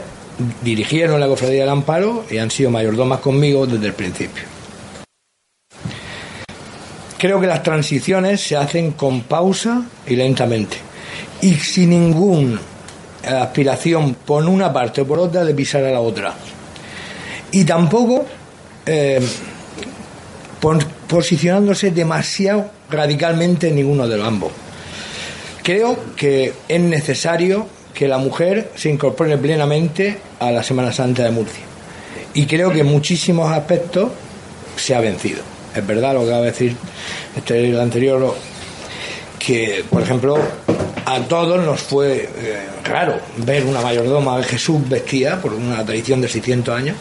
[0.61, 4.43] dirigieron la Cofradía del Amparo y han sido mayordomas conmigo desde el principio.
[7.17, 10.77] Creo que las transiciones se hacen con pausa y lentamente
[11.41, 12.59] y sin ninguna
[13.25, 16.33] aspiración por una parte o por otra de pisar a la otra.
[17.51, 18.25] Y tampoco
[18.85, 19.19] eh,
[21.07, 24.51] posicionándose demasiado radicalmente en ninguno de los ambos.
[25.63, 27.67] Creo que es necesario
[27.99, 31.65] que la mujer se incorpore plenamente a la Semana Santa de Murcia.
[32.33, 34.11] Y creo que en muchísimos aspectos
[34.77, 35.41] se ha vencido.
[35.75, 36.77] Es verdad lo que va a decir
[37.35, 38.33] este, el anterior,
[39.37, 40.39] que, por ejemplo,
[41.05, 46.21] a todos nos fue eh, raro ver una mayordoma de Jesús vestida por una tradición
[46.21, 46.95] de 600 años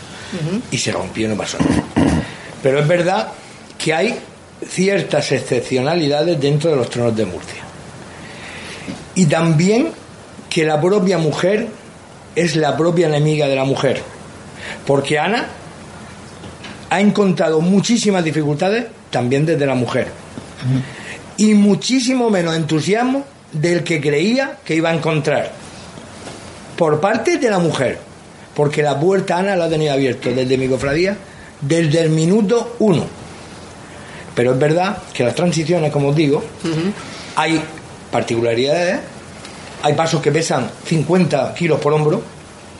[0.72, 1.84] y se rompió y no pasó nada.
[2.60, 3.28] Pero es verdad
[3.78, 4.18] que hay
[4.68, 7.62] ciertas excepcionalidades dentro de los tronos de Murcia.
[9.14, 9.92] Y también
[10.58, 11.68] que la propia mujer
[12.34, 14.02] es la propia enemiga de la mujer.
[14.84, 15.46] Porque Ana
[16.90, 20.08] ha encontrado muchísimas dificultades también desde la mujer.
[21.36, 25.52] Y muchísimo menos entusiasmo del que creía que iba a encontrar
[26.76, 28.00] por parte de la mujer,
[28.56, 31.16] porque la puerta Ana la ha tenido abierta desde mi cofradía
[31.60, 33.06] desde el minuto uno.
[34.34, 36.42] Pero es verdad que las transiciones, como os digo,
[37.36, 37.62] hay
[38.10, 38.98] particularidades,
[39.82, 42.22] hay pasos que pesan 50 kilos por hombro,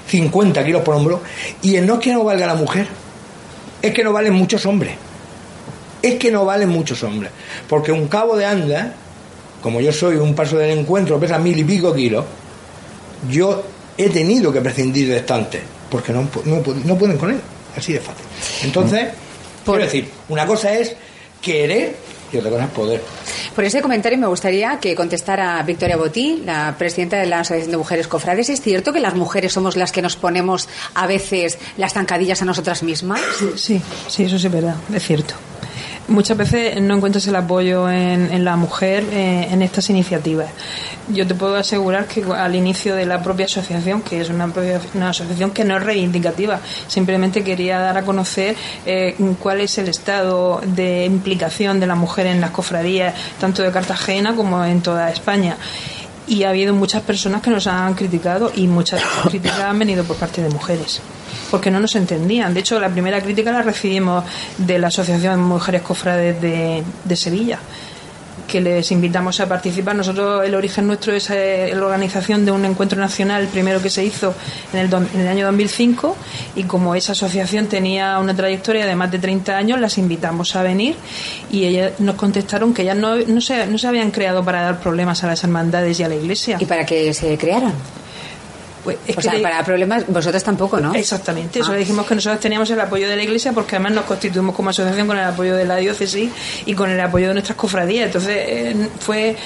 [0.08, 1.22] 50 kilos por hombro,
[1.62, 2.88] y no es que no valga la mujer,
[3.80, 4.94] es que no valen muchos hombres.
[6.00, 7.32] Es que no valen muchos hombres.
[7.68, 8.94] Porque un cabo de anda
[9.62, 12.24] como yo soy un paso del encuentro, pesa mil y pico kilos,
[13.28, 13.62] yo
[13.96, 17.40] he tenido que prescindir de estantes, porque no, no, pueden con él,
[17.76, 18.24] así de fácil.
[18.62, 19.08] Entonces,
[19.64, 20.94] quiero decir, una cosa es
[21.42, 21.96] querer
[22.32, 23.02] y otra cosa es poder.
[23.54, 27.76] Por ese comentario me gustaría que contestara Victoria Botí, la presidenta de la Asociación de
[27.76, 28.48] Mujeres Cofrades.
[28.48, 32.44] ¿Es cierto que las mujeres somos las que nos ponemos a veces las zancadillas a
[32.44, 33.20] nosotras mismas?
[33.56, 35.34] Sí, sí, eso sí es verdad, es cierto
[36.08, 40.48] muchas veces no encuentras el apoyo en, la mujer eh, en estas iniciativas.
[41.08, 44.50] Yo te puedo asegurar que al inicio de la propia asociación, que es una,
[44.94, 49.88] una asociación que no es reivindicativa, simplemente quería dar a conocer eh, cuál es el
[49.88, 55.10] estado de implicación de la mujer en las cofradías, tanto de Cartagena como en toda
[55.10, 55.56] España
[56.26, 60.16] y ha habido muchas personas que nos han criticado y muchas críticas han venido por
[60.16, 61.00] parte de mujeres
[61.50, 62.54] porque no nos entendían.
[62.54, 64.24] De hecho, la primera crítica la recibimos
[64.58, 67.58] de la Asociación Mujeres Cofrades de, Sevilla
[68.46, 69.94] que les invitamos a participar.
[69.94, 74.02] Nosotros, el origen nuestro es eh, la organización de un encuentro nacional, primero que se
[74.02, 74.32] hizo
[74.72, 76.16] en el, en el año 2005,
[76.56, 80.62] y como esa asociación tenía una trayectoria de más de 30 años, las invitamos a
[80.62, 80.96] venir
[81.50, 84.80] y ellas nos contestaron que ellas no, no, se, no se habían creado para dar
[84.80, 86.56] problemas a las hermandades y a la iglesia.
[86.58, 87.74] ¿Y para que se crearan?
[88.84, 90.94] Pues o sea, para problemas vosotros tampoco, ¿no?
[90.94, 91.74] Exactamente, eso Ah.
[91.74, 94.70] le dijimos que nosotros teníamos el apoyo de la Iglesia porque además nos constituimos como
[94.70, 96.30] asociación con el apoyo de la diócesis
[96.64, 98.06] y con el apoyo de nuestras cofradías.
[98.06, 99.36] Entonces eh, fue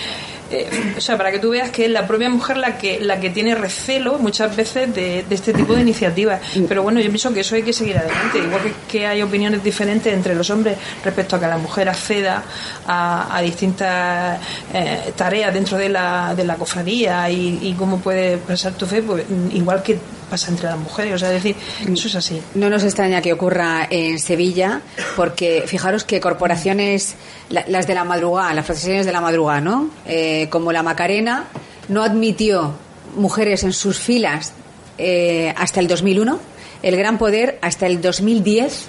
[0.52, 3.18] eh, o sea, para que tú veas que es la propia mujer la que la
[3.18, 6.40] que tiene recelo muchas veces de, de este tipo de iniciativas.
[6.68, 8.38] Pero bueno, yo pienso que eso hay que seguir adelante.
[8.38, 12.42] Igual que, hay opiniones diferentes entre los hombres respecto a que la mujer acceda
[12.86, 14.38] a, a distintas
[14.72, 19.02] eh, tareas dentro de la, de la cofradía y, y cómo puede pasar tu fe,
[19.02, 19.98] pues igual que
[20.32, 21.12] pasa entre las mujeres.
[21.14, 21.56] O sea, es decir,
[21.92, 22.40] eso es así.
[22.54, 24.80] No nos extraña que ocurra en Sevilla,
[25.14, 27.14] porque fijaros que corporaciones,
[27.50, 29.90] la- las de la madrugada, las procesiones de la madrugada, ¿no?
[30.06, 31.44] Eh, como la Macarena,
[31.88, 32.72] no admitió
[33.16, 34.52] mujeres en sus filas
[34.98, 36.38] eh, hasta el 2001,
[36.82, 38.86] el Gran Poder hasta el 2010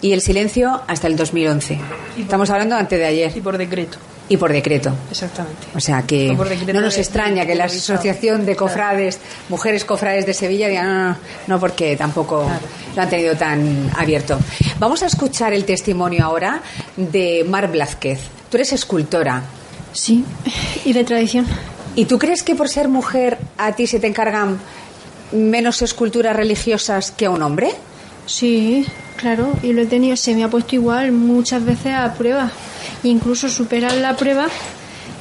[0.00, 1.78] y el silencio hasta el 2011.
[2.18, 3.32] Estamos hablando antes de ayer.
[3.36, 3.98] Y por decreto.
[4.30, 4.92] Y por decreto.
[5.10, 5.68] Exactamente.
[5.74, 6.34] O sea que
[6.72, 11.08] no nos de- extraña que la Asociación de Cofrades, Mujeres Cofrades de Sevilla, digan no,
[11.10, 12.46] no, no, porque tampoco
[12.94, 14.38] lo han tenido tan abierto.
[14.78, 16.60] Vamos a escuchar el testimonio ahora
[16.96, 18.20] de Mar Blázquez.
[18.50, 19.42] Tú eres escultora.
[19.94, 20.22] Sí,
[20.84, 21.46] y de tradición.
[21.96, 24.58] ¿Y tú crees que por ser mujer a ti se te encargan
[25.32, 27.70] menos esculturas religiosas que a un hombre?
[28.28, 28.84] Sí,
[29.16, 32.50] claro, y lo he tenido, se me ha puesto igual muchas veces a prueba.
[33.02, 34.48] Incluso superar la prueba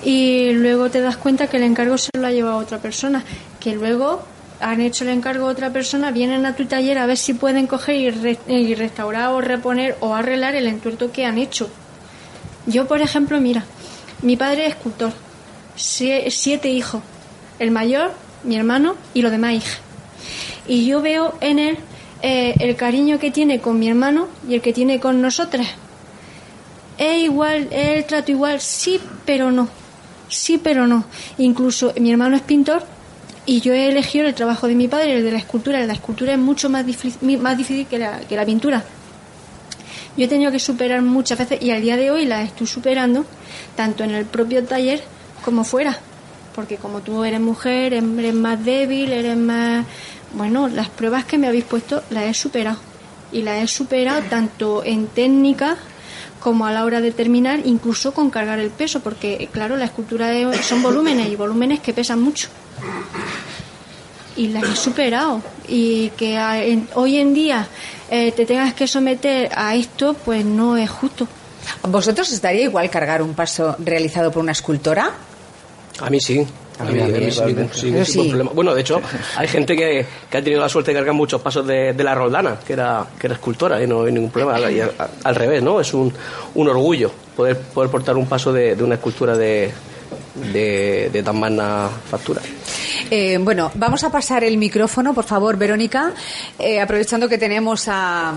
[0.04, 3.24] y luego te das cuenta que el encargo se lo ha llevado otra persona.
[3.62, 4.24] Que luego
[4.60, 7.66] han hecho el encargo a otra persona, vienen a tu taller a ver si pueden
[7.68, 11.70] coger y, re- y restaurar o reponer o arreglar el entuerto que han hecho.
[12.66, 13.64] Yo, por ejemplo, mira,
[14.22, 15.14] mi padre es escultor,
[15.78, 17.02] sie- siete hijos,
[17.60, 18.12] el mayor,
[18.44, 19.78] mi hermano y los demás hijas.
[20.68, 21.78] Y yo veo en él
[22.22, 25.68] eh, el cariño que tiene con mi hermano y el que tiene con nosotras.
[26.98, 29.70] Es igual, es el trato igual, sí, pero no.
[30.30, 31.06] Sí, pero no.
[31.38, 32.84] Incluso mi hermano es pintor
[33.46, 35.86] y yo he elegido el trabajo de mi padre, el de la escultura.
[35.86, 38.84] La escultura es mucho más difícil, más difícil que, la, que la pintura.
[40.18, 43.26] Yo he tenido que superar muchas veces y al día de hoy la estoy superando,
[43.76, 45.02] tanto en el propio taller
[45.46, 45.98] como fuera.
[46.56, 49.86] Porque como tú eres mujer, eres más débil, eres más...
[50.34, 52.78] Bueno, las pruebas que me habéis puesto las he superado.
[53.32, 55.78] Y las he superado tanto en técnica
[56.40, 60.32] como a la hora de terminar, incluso con cargar el peso, porque claro, la escultura
[60.34, 62.48] es- son volúmenes y volúmenes que pesan mucho.
[64.36, 65.42] Y las he superado.
[65.68, 67.68] Y que a- en- hoy en día
[68.10, 71.28] eh, te tengas que someter a esto, pues no es justo.
[71.84, 75.12] ¿Vosotros estaría igual cargar un paso realizado por una escultora?
[76.00, 76.46] A mí sí.
[76.80, 78.12] A mí, a mí sí, ningún, sí, ningún Sí.
[78.12, 78.52] tipo de problema.
[78.54, 79.02] Bueno, de hecho,
[79.36, 82.14] hay gente que, que ha tenido la suerte de cargar muchos pasos de, de la
[82.14, 84.70] Roldana, que era, que era escultora, y no hay ningún problema.
[84.70, 84.92] Y al,
[85.24, 85.80] al revés, ¿no?
[85.82, 86.14] Es un,
[86.56, 89.72] un orgullo poder, poder portar un paso de, de una escultura de,
[90.54, 92.42] de, de tan magna factura.
[93.10, 96.12] Eh, bueno, vamos a pasar el micrófono, por favor, Verónica,
[96.60, 98.34] eh, aprovechando que tenemos a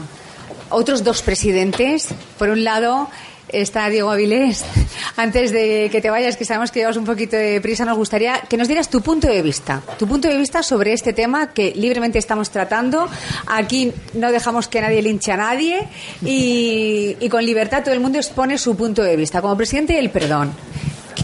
[0.71, 2.09] otros dos presidentes.
[2.39, 3.09] Por un lado
[3.53, 4.65] está Diego Avilés.
[5.17, 8.41] Antes de que te vayas, que sabemos que llevas un poquito de prisa, nos gustaría
[8.49, 9.83] que nos dieras tu punto de vista.
[9.99, 13.09] Tu punto de vista sobre este tema que libremente estamos tratando.
[13.47, 15.89] Aquí no dejamos que nadie linche a nadie
[16.25, 19.41] y, y con libertad todo el mundo expone su punto de vista.
[19.41, 20.53] Como presidente del perdón,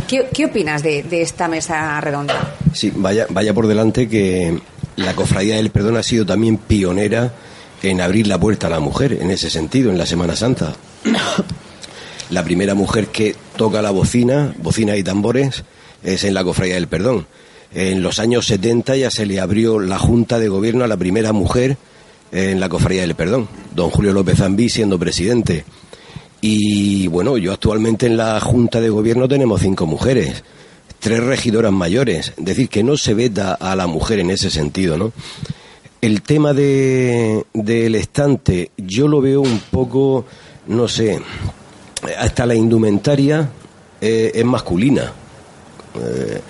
[0.09, 2.55] ¿qué, qué opinas de, de esta mesa redonda?
[2.73, 4.61] Sí, vaya, vaya por delante que
[4.97, 7.33] la Cofradía del Perdón ha sido también pionera
[7.83, 10.75] en abrir la puerta a la mujer en ese sentido, en la Semana Santa.
[12.31, 15.65] La primera mujer que toca la bocina, bocina y tambores,
[16.03, 17.27] es en la Cofradía del Perdón.
[17.73, 21.33] En los años 70 ya se le abrió la Junta de Gobierno a la primera
[21.33, 21.77] mujer
[22.33, 25.65] en la Cofradía del Perdón, don Julio López Zambí siendo presidente.
[26.41, 30.45] Y bueno, yo actualmente en la Junta de Gobierno tenemos cinco mujeres,
[31.01, 34.97] tres regidoras mayores, es decir, que no se veta a la mujer en ese sentido,
[34.97, 35.13] ¿no?
[36.01, 40.25] El tema de, del estante, yo lo veo un poco,
[40.67, 41.21] no sé,
[42.19, 43.49] hasta la indumentaria
[44.01, 45.13] eh, es masculina.
[46.01, 46.41] Eh,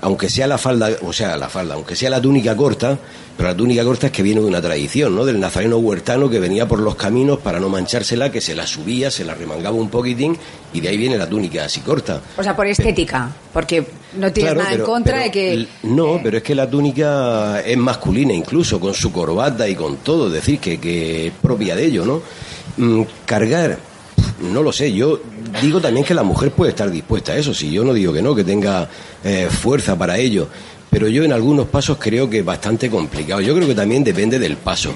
[0.00, 2.96] aunque sea la falda, o sea, la falda, aunque sea la túnica corta,
[3.36, 5.24] pero la túnica corta es que viene de una tradición, ¿no?
[5.24, 9.10] Del nazareno huertano que venía por los caminos para no manchársela, que se la subía,
[9.10, 10.36] se la remangaba un poquitín
[10.72, 12.20] y de ahí viene la túnica así corta.
[12.38, 13.84] O sea, por estética, porque
[14.16, 15.68] no Claro, nada en pero- contra pero de que...
[15.82, 20.28] No, pero es que la túnica es masculina incluso, con su corbata y con todo,
[20.28, 22.22] es decir, que, que es propia de ello, ¿no?
[22.76, 23.78] Mm, cargar,
[24.52, 25.20] no lo sé, yo
[25.60, 28.22] digo también que la mujer puede estar dispuesta a eso, si yo no digo que
[28.22, 28.88] no, que tenga
[29.24, 30.48] eh, fuerza para ello.
[30.90, 33.40] Pero yo en algunos pasos creo que es bastante complicado.
[33.40, 34.92] Yo creo que también depende del paso.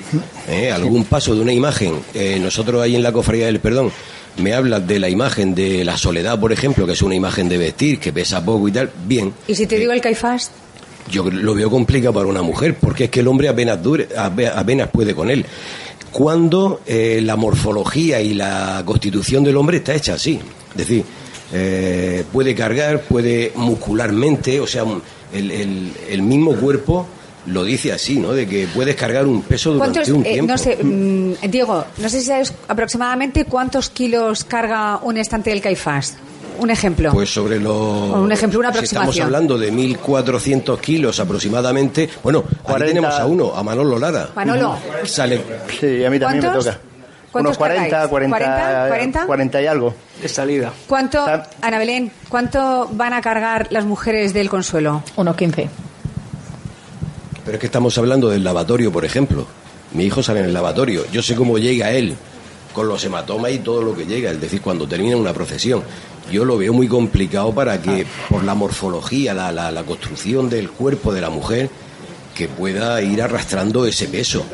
[0.47, 0.71] ¿eh?
[0.71, 1.95] Algún paso de una imagen.
[2.13, 3.91] eh, nosotros ahí en la Cofradía del Perdón
[4.37, 7.57] me hablas de la imagen de la soledad, por ejemplo, que es una imagen de
[7.57, 8.91] vestir, que pesa poco y tal.
[9.07, 10.51] Bien, ¿Y si te digo el caifás?
[11.11, 14.53] yo lo veo complicado para una mujer, porque es que el hombre apenas, dure, ape-
[14.55, 15.47] apenas puede con él.
[16.13, 20.39] Cuando eh, la morfología y la constitución del hombre está hecha así.
[20.71, 21.05] Es decir,
[21.53, 24.85] eh, puede cargar, puede muscularmente, o sea,
[25.33, 27.07] el, el- el mismo cuerpo
[27.47, 28.33] lo dice así, ¿no?
[28.33, 30.53] De que puedes cargar un peso durante ¿Cuántos, un eh, tiempo.
[30.53, 35.61] no sé, mm, Diego, no sé si sabes aproximadamente cuántos kilos carga un estante del
[35.61, 36.17] caifás.
[36.59, 37.13] Un ejemplo.
[37.13, 38.11] Pues sobre los...
[38.11, 39.27] Un ejemplo, una si Estamos aproximación.
[39.27, 42.09] hablando de 1.400 kilos aproximadamente.
[42.23, 42.87] Bueno, aquí 40.
[42.87, 44.29] tenemos a uno, a Manolo Lara.
[44.35, 44.77] Manolo.
[45.05, 45.43] Sale...
[45.81, 46.65] Sí, a mí también me ¿Cuántos?
[46.65, 46.79] toca.
[47.33, 48.09] ¿Cuántos Unos 40, cargáis?
[48.11, 49.27] 40, 40, 40?
[49.27, 49.95] 40 y algo.
[50.23, 50.73] De salida.
[50.87, 51.23] ¿Cuánto,
[51.61, 55.03] Ana Belén, cuánto van a cargar las mujeres del Consuelo?
[55.17, 55.69] Unos 15.
[57.45, 59.47] Pero es que estamos hablando del lavatorio, por ejemplo.
[59.93, 61.05] Mi hijo sale en el lavatorio.
[61.13, 62.17] Yo sé cómo llega él
[62.73, 65.83] con los hematomas y todo lo que llega, es decir, cuando termina una procesión.
[66.31, 70.71] Yo lo veo muy complicado para que, por la morfología, la, la, la construcción del
[70.71, 71.71] cuerpo de la mujer,
[72.35, 74.45] que pueda ir arrastrando ese peso.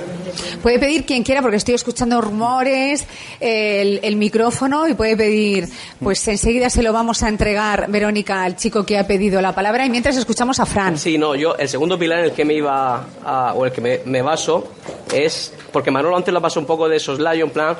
[0.63, 3.05] Puede pedir quien quiera, porque estoy escuchando rumores,
[3.41, 5.69] el, el micrófono y puede pedir,
[6.01, 9.85] pues enseguida se lo vamos a entregar, Verónica, al chico que ha pedido la palabra
[9.85, 10.97] y mientras escuchamos a Fran.
[10.97, 13.81] Sí, no, yo el segundo pilar en el que me iba a, o el que
[13.81, 14.69] me, me baso
[15.13, 17.77] es porque Manolo antes lo pasó un poco de soslayo en plan,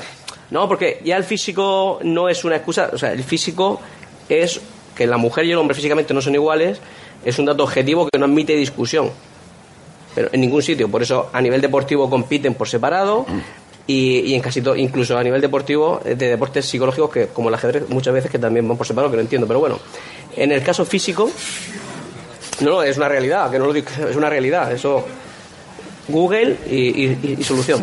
[0.53, 3.81] no, porque ya el físico no es una excusa, o sea, el físico
[4.29, 4.61] es
[4.95, 6.79] que la mujer y el hombre físicamente no son iguales,
[7.25, 9.11] es un dato objetivo que no admite discusión.
[10.15, 13.25] Pero en ningún sitio, por eso a nivel deportivo compiten por separado
[13.87, 17.49] y, y en casi todo, incluso a nivel deportivo eh, de deportes psicológicos que como
[17.49, 19.79] el ajedrez muchas veces que también van por separado, que no entiendo, pero bueno,
[20.37, 21.31] en el caso físico
[22.61, 25.03] no, no, es una realidad, que no lo digo, es una realidad, eso
[26.13, 27.83] Google y, y- y solución.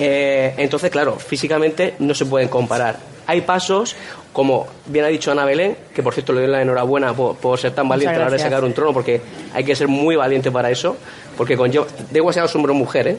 [0.00, 2.98] Eh, entonces, claro, físicamente no se pueden comparar.
[3.30, 3.94] Hay pasos,
[4.32, 7.58] como bien ha dicho Ana Belén, que por cierto le doy la enhorabuena por, por
[7.60, 9.20] ser tan valiente a la hora de sacar un trono, porque
[9.54, 10.96] hay que ser muy valiente para eso,
[11.36, 13.16] porque con yo, da igual sea hombre o mujer, ¿eh?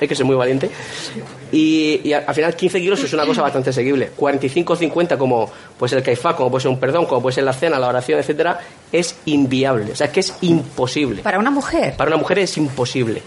[0.00, 0.68] hay que ser muy valiente.
[1.52, 4.10] Y, y al al final 15 kilos es una cosa bastante seguible.
[4.14, 7.52] 45 50 como pues el caifás, como puede ser un perdón, como puede ser la
[7.54, 8.58] cena, la oración, etcétera,
[8.92, 9.92] es inviable.
[9.92, 11.22] O sea, es que es imposible.
[11.22, 11.94] Para una mujer.
[11.96, 13.22] Para una mujer es imposible.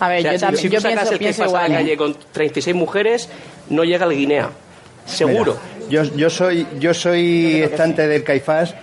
[0.00, 1.54] A ver, O sea, yo si- también si tú yo sacas pienso, el pienso caifás
[1.54, 1.72] a igual.
[1.72, 1.82] la ¿eh?
[1.84, 3.28] calle con 36 mujeres,
[3.70, 4.50] no llega al Guinea.
[5.10, 5.58] Seguro.
[5.88, 8.74] Mira, yo, yo soy yo soy estante del Caifás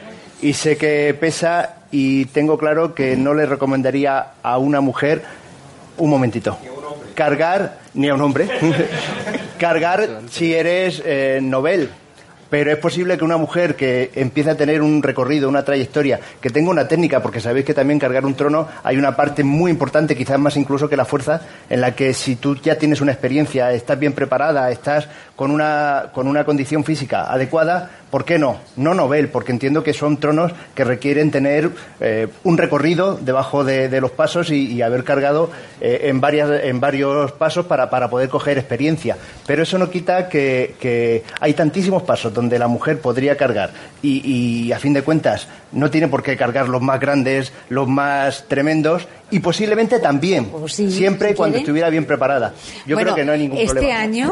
[0.41, 5.23] y sé que pesa y tengo claro que no le recomendaría a una mujer
[5.97, 6.57] un momentito.
[7.15, 8.47] Cargar ni a un hombre.
[9.57, 11.89] Cargar si eres eh, novel
[12.49, 16.49] pero es posible que una mujer que empiece a tener un recorrido, una trayectoria, que
[16.49, 20.15] tenga una técnica, porque sabéis que también cargar un trono hay una parte muy importante,
[20.15, 23.71] quizás más incluso que la fuerza, en la que si tú ya tienes una experiencia,
[23.71, 28.57] estás bien preparada, estás con una, con una condición física adecuada, ¿por qué no?
[28.75, 33.89] No novel, porque entiendo que son tronos que requieren tener eh, un recorrido debajo de,
[33.89, 35.49] de los pasos y, y haber cargado
[35.81, 39.17] eh, en, varias, en varios pasos para, para poder coger experiencia.
[39.45, 44.21] Pero eso no quita que, que hay tantísimos pasos donde la mujer podría cargar y,
[44.67, 48.45] y, a fin de cuentas no tiene por qué cargar los más grandes, los más
[48.47, 52.53] tremendos y posiblemente también, siempre si cuando estuviera bien preparada.
[52.85, 53.99] Yo Bueno, creo que no hay ningún este problema.
[53.99, 54.31] año,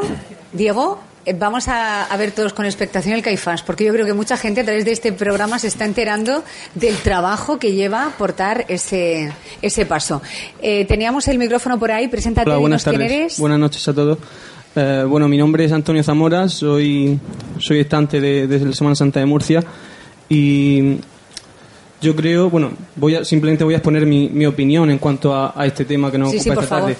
[0.53, 1.01] Diego,
[1.37, 4.61] vamos a, a ver todos con expectación el Caifás, porque yo creo que mucha gente
[4.61, 6.43] a través de este programa se está enterando
[6.75, 10.21] del trabajo que lleva portar ese, ese paso.
[10.61, 13.21] Eh, teníamos el micrófono por ahí, preséntate, Hola, buenas dinos quién tardes.
[13.21, 13.39] eres.
[13.39, 14.17] Buenas noches a todos.
[14.75, 17.19] Eh, bueno, mi nombre es Antonio Zamora, soy,
[17.59, 19.63] soy estante de, de la Semana Santa de Murcia
[20.29, 20.97] y
[22.01, 25.53] yo creo, bueno, voy a, simplemente voy a exponer mi, mi opinión en cuanto a,
[25.55, 26.95] a este tema que nos Sí, ocupa por esta favor.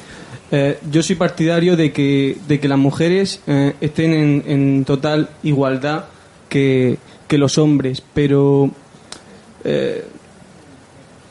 [0.52, 5.30] Eh, yo soy partidario de que, de que las mujeres eh, estén en, en total
[5.43, 6.06] igualdad
[6.50, 8.70] que, que los hombres, pero
[9.64, 10.06] eh,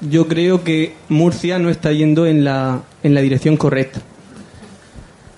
[0.01, 4.01] yo creo que Murcia no está yendo en la, en la dirección correcta.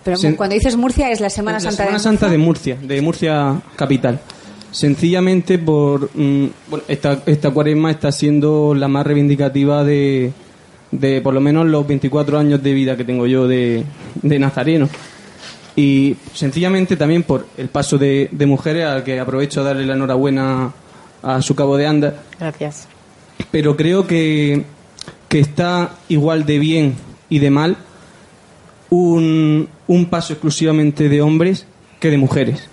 [0.04, 3.00] Pero cuando dices Murcia es la Semana la Santa Semana de Santa de Murcia, de
[3.02, 4.20] Murcia capital.
[4.70, 10.32] Sencillamente por mm, bueno, esta, esta cuaresma está siendo la más reivindicativa de,
[10.90, 13.84] de por lo menos los 24 años de vida que tengo yo de,
[14.22, 14.88] de nazareno.
[15.74, 19.94] Y sencillamente también por el paso de, de mujeres, al que aprovecho a darle la
[19.94, 20.72] enhorabuena
[21.22, 22.88] a su cabo de anda, Gracias.
[23.50, 24.64] pero creo que,
[25.28, 26.94] que está igual de bien
[27.28, 27.76] y de mal
[28.90, 31.66] un, un paso exclusivamente de hombres
[32.00, 32.68] que de mujeres.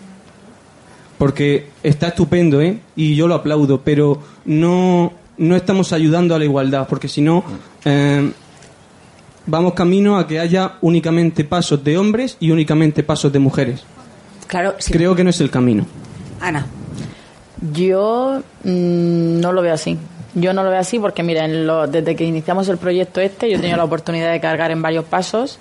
[1.17, 2.79] Porque está estupendo, ¿eh?
[2.95, 7.43] Y yo lo aplaudo, pero no, no estamos ayudando a la igualdad, porque si no,
[7.85, 8.31] eh,
[9.45, 13.83] vamos camino a que haya únicamente pasos de hombres y únicamente pasos de mujeres.
[14.47, 14.91] Claro, sí.
[14.93, 15.85] Creo que no es el camino.
[16.39, 16.65] Ana.
[17.73, 19.97] Yo mm, no lo veo así.
[20.35, 23.49] Yo no lo veo así porque, mira, en lo- desde que iniciamos el proyecto este,
[23.49, 25.59] yo he tenido la oportunidad de cargar en varios pasos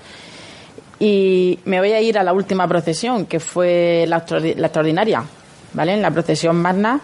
[0.98, 4.24] y me voy a ir a la última procesión, que fue la,
[4.56, 5.24] la extraordinaria,
[5.74, 5.94] ¿vale?
[5.94, 7.00] En la procesión magna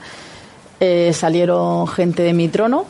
[0.81, 2.85] eh, salieron gente de mi trono,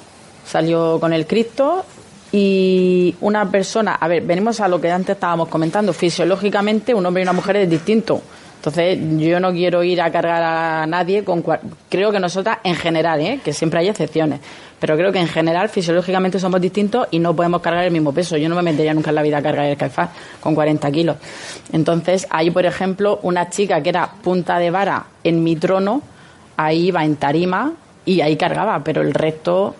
[0.44, 1.84] salió con el Cristo
[2.32, 7.22] y una persona, a ver, venimos a lo que antes estábamos comentando, fisiológicamente un hombre
[7.22, 8.20] y una mujer es distinto.
[8.56, 11.44] Entonces, yo no quiero ir a cargar a nadie con...
[11.88, 13.40] Creo que nosotras, en general, ¿eh?
[13.44, 14.40] que siempre hay excepciones,
[14.80, 18.36] pero creo que en general fisiológicamente somos distintos y no podemos cargar el mismo peso.
[18.36, 20.10] Yo no me metería nunca en la vida a cargar el caifás
[20.40, 21.16] con 40 kilos.
[21.72, 26.02] Entonces, ahí, por ejemplo, una chica que era punta de vara en mi trono,
[26.58, 27.72] ahí iba en tarima
[28.04, 29.74] y ahí cargaba, pero el resto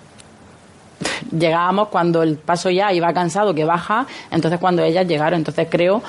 [1.37, 5.39] llegábamos cuando el paso ya iba cansado, que baja, entonces cuando ellas llegaron.
[5.39, 6.03] Entonces creo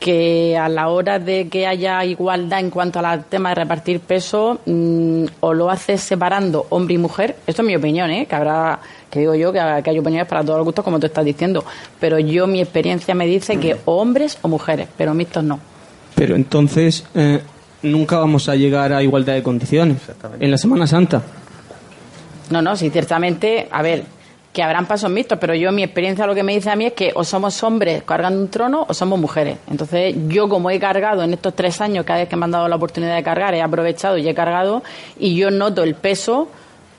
[0.00, 4.58] que a la hora de que haya igualdad en cuanto al tema de repartir peso,
[4.66, 8.26] mm, o lo haces separando hombre y mujer, esto es mi opinión, ¿eh?
[8.26, 8.80] que habrá,
[9.10, 11.64] que digo yo, que, que hay opiniones para todos los gustos, como tú estás diciendo,
[12.00, 15.60] pero yo mi experiencia me dice que o hombres o mujeres, pero mixtos no.
[16.14, 17.40] Pero entonces eh,
[17.84, 19.98] nunca vamos a llegar a igualdad de condiciones.
[20.40, 21.22] En la Semana Santa.
[22.50, 24.04] No, no, sí, ciertamente, a ver,
[24.52, 26.92] que habrán pasos mixtos, pero yo mi experiencia lo que me dice a mí es
[26.92, 29.58] que o somos hombres cargando un trono o somos mujeres.
[29.68, 32.68] Entonces yo como he cargado en estos tres años, cada vez que me han dado
[32.68, 34.82] la oportunidad de cargar, he aprovechado y he cargado
[35.18, 36.48] y yo noto el peso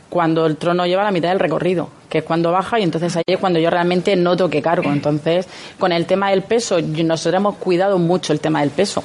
[0.09, 3.23] cuando el trono lleva la mitad del recorrido, que es cuando baja y entonces ahí
[3.25, 4.91] es cuando yo realmente noto que cargo.
[4.91, 5.47] Entonces,
[5.79, 9.01] con el tema del peso, nosotros hemos cuidado mucho el tema del peso.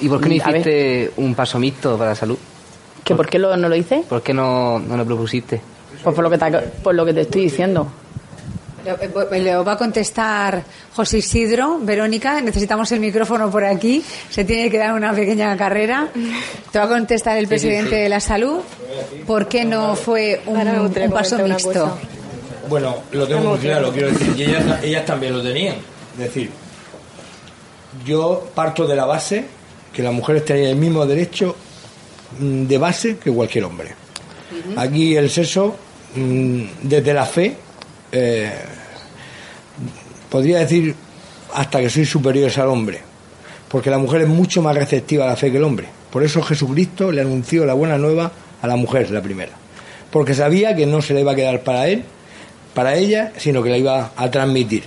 [0.00, 2.38] ¿Y por qué no hiciste un paso mixto para la salud?
[3.04, 4.04] ¿Que por qué lo, no lo hice?
[4.08, 5.60] ¿Por qué no, no lo propusiste?
[6.02, 6.50] Pues por lo que te,
[6.82, 7.88] por lo que te estoy diciendo.
[9.30, 10.62] Le le va a contestar
[10.94, 11.78] José Isidro.
[11.82, 14.02] Verónica, necesitamos el micrófono por aquí.
[14.30, 16.08] Se tiene que dar una pequeña carrera.
[16.70, 18.02] Te va a contestar el Sí, sí, presidente sí.
[18.02, 18.60] de la salud.
[19.26, 21.98] ¿Por qué no fue un, un paso mixto?
[22.68, 23.90] Bueno, lo tengo muy claro.
[23.92, 25.76] quiero decir, y ellas, ellas también lo tenían.
[26.14, 26.50] Es decir,
[28.04, 29.46] yo parto de la base
[29.98, 31.56] que las mujeres tenían el mismo derecho
[32.38, 33.90] mm, de base que cualquier hombre.
[34.76, 35.74] Aquí el sexo,
[36.14, 37.56] mm, desde la fe,
[38.12, 38.52] eh,
[40.30, 40.94] podría decir
[41.52, 43.00] hasta que soy superiores al hombre,
[43.68, 45.88] porque la mujer es mucho más receptiva a la fe que el hombre.
[46.12, 48.30] Por eso Jesucristo le anunció la buena nueva
[48.62, 49.54] a la mujer, la primera,
[50.12, 52.04] porque sabía que no se le iba a quedar para él,
[52.72, 54.84] para ella, sino que la iba a transmitir.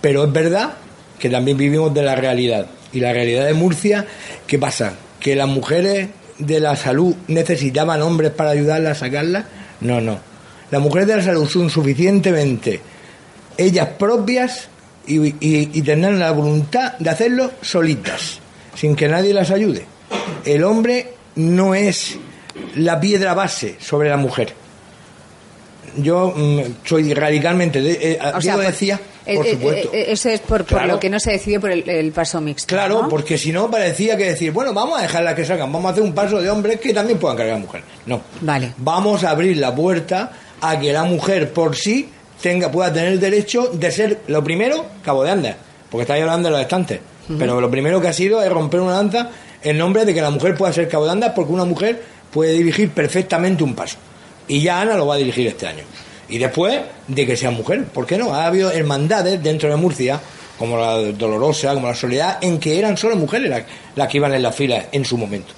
[0.00, 0.72] Pero es verdad
[1.20, 2.66] que también vivimos de la realidad.
[2.92, 4.06] Y la realidad de Murcia,
[4.46, 4.94] ¿qué pasa?
[5.20, 9.44] ¿Que las mujeres de la salud necesitaban hombres para ayudarlas a sacarlas?
[9.80, 10.18] No, no.
[10.70, 12.80] Las mujeres de la salud son suficientemente
[13.56, 14.68] ellas propias
[15.06, 15.34] y, y,
[15.72, 18.38] y tendrán la voluntad de hacerlo solitas,
[18.74, 19.84] sin que nadie las ayude.
[20.44, 22.16] El hombre no es
[22.76, 24.54] la piedra base sobre la mujer.
[25.96, 27.80] Yo mm, soy radicalmente...
[27.80, 29.90] De, eh, O sea, Diego por- decía, por eh, supuesto.
[29.92, 32.74] eh, eso es por, por lo que no se decidió por el, el paso mixto.
[32.74, 33.08] Claro, ¿no?
[33.08, 36.02] porque si no parecía que decir, bueno, vamos a dejarlas que salgan, vamos a hacer
[36.02, 37.86] un paso de hombres que también puedan cargar mujeres.
[38.06, 38.20] No.
[38.40, 38.72] Vale.
[38.78, 42.08] Vamos a abrir la puerta a que la mujer por sí
[42.40, 45.56] tenga, pueda tener el derecho de ser, lo primero, cabo de andas,
[45.90, 47.00] porque estáis hablando de los estantes.
[47.38, 49.30] Pero lo primero que ha sido es romper una lanza
[49.62, 52.02] en nombre de que la mujer pueda ser cabo de andas, porque una mujer
[52.32, 53.96] puede dirigir perfectamente un paso.
[54.48, 55.84] Y ya Ana lo va a dirigir este año.
[56.32, 58.32] Y después de que sea mujer, ¿por qué no?
[58.34, 60.18] Ha habido hermandades dentro de Murcia,
[60.58, 63.64] como la Dolorosa, como la Soledad, en que eran solo mujeres las,
[63.96, 65.52] las que iban en la fila en su momento.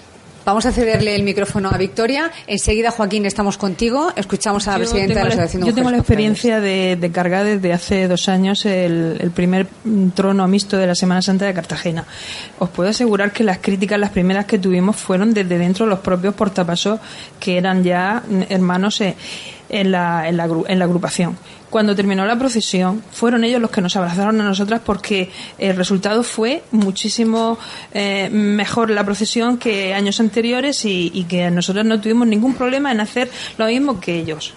[0.45, 2.31] Vamos a cederle el micrófono a Victoria.
[2.47, 4.13] Enseguida, Joaquín, estamos contigo.
[4.15, 7.11] Escuchamos a la Yo presidenta de la Asociación de Yo tengo la experiencia de, de
[7.11, 11.47] cargar desde hace dos años el, el primer mm, trono mixto de la Semana Santa
[11.47, 12.05] de Cartagena.
[12.59, 16.01] Os puedo asegurar que las críticas, las primeras que tuvimos, fueron desde dentro de los
[16.01, 17.01] propios portapasos
[17.41, 19.17] que eran ya mm, hermanos eh,
[19.69, 21.37] en la, en la, en la agrupación.
[21.71, 26.23] Cuando terminó la procesión, fueron ellos los que nos abrazaron a nosotras porque el resultado
[26.23, 27.59] fue muchísimo
[27.93, 32.93] eh, mejor la procesión que años anteriores y, y que nosotros no tuvimos ningún problema
[32.93, 34.55] en hacer lo mismo que ellos.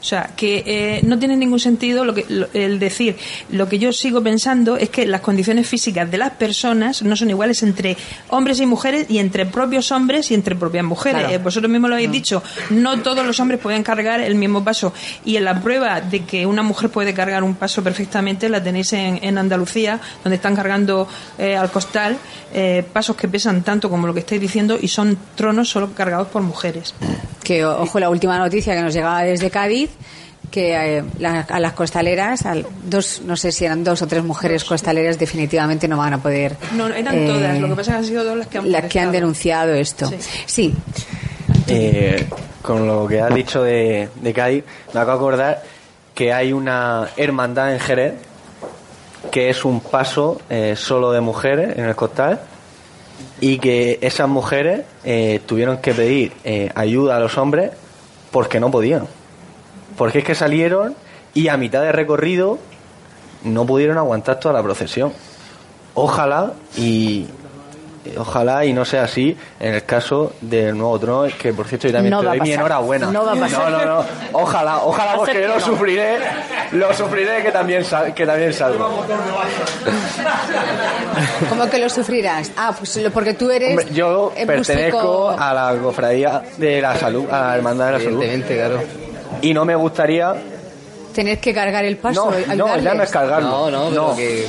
[0.00, 3.16] O sea, que eh, no tiene ningún sentido lo que, lo- el decir.
[3.50, 7.28] Lo que yo sigo pensando es que las condiciones físicas de las personas no son
[7.28, 7.96] iguales entre
[8.28, 11.20] hombres y mujeres y entre propios hombres y entre propias mujeres.
[11.20, 11.34] Claro.
[11.34, 12.42] Eh, vosotros mismos lo habéis dicho.
[12.70, 14.92] No todos los hombres pueden cargar el mismo paso.
[15.24, 18.92] Y en la prueba de que una mujer puede cargar un paso perfectamente la tenéis
[18.94, 21.06] en, en Andalucía, donde están cargando
[21.38, 22.16] eh, al costal
[22.54, 26.28] eh, pasos que pesan tanto como lo que estáis diciendo y son tronos solo cargados
[26.28, 26.94] por mujeres.
[27.44, 29.89] Que, ojo, la última noticia que nos llegaba desde Cádiz,
[30.50, 34.24] que eh, la- a las costaleras, al- dos, no sé si eran dos o tres
[34.24, 36.56] mujeres costaleras, definitivamente no van a poder.
[36.74, 37.58] No, eran eh, todas.
[37.60, 39.12] Lo que pasa es que han sido dos las que han las que han protestado.
[39.12, 40.10] denunciado esto.
[40.46, 40.74] Sí.
[41.68, 42.26] Eh,
[42.62, 45.62] con lo que has dicho de, de Cádiz, me acabo de acordar
[46.14, 48.14] que hay una hermandad en Jerez
[49.30, 52.40] que es un paso eh, solo de mujeres en el costal
[53.40, 57.70] y que esas mujeres eh, tuvieron que pedir eh, ayuda a los hombres
[58.30, 59.06] porque no podían.
[60.00, 60.94] Porque es que salieron
[61.34, 62.58] y a mitad de recorrido
[63.44, 65.12] no pudieron aguantar toda la procesión.
[65.92, 67.26] Ojalá y
[68.16, 71.92] ojalá y no sea así en el caso del nuevo trono, que por cierto yo
[71.92, 73.10] también No te doy mi enhorabuena.
[73.10, 73.70] No va a pasar.
[73.70, 74.04] No, no, no.
[74.32, 75.60] Ojalá, ojalá porque que lo no.
[75.60, 76.16] sufriré,
[76.72, 79.04] lo sufriré que también sal- que también salgo.
[81.50, 82.50] ¿Cómo que lo sufrirás?
[82.56, 83.70] Ah, pues lo- porque tú eres.
[83.70, 88.00] Hombre, yo pertenezco músico- a la cofradía de la salud, a la hermandad de la
[88.00, 88.24] salud.
[88.46, 89.09] claro.
[89.42, 90.34] Y no me gustaría
[91.14, 92.30] Tener que cargar el paso.
[92.30, 93.48] no, no, ya no es cargarlo.
[93.48, 94.46] No, no, pero que-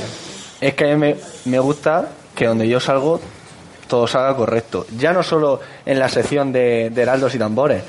[0.60, 1.16] Es que me,
[1.46, 3.20] me gusta que que donde yo salgo
[3.88, 4.86] todo salga correcto.
[4.96, 7.82] Ya no solo en la sección de, de heraldos y tambores,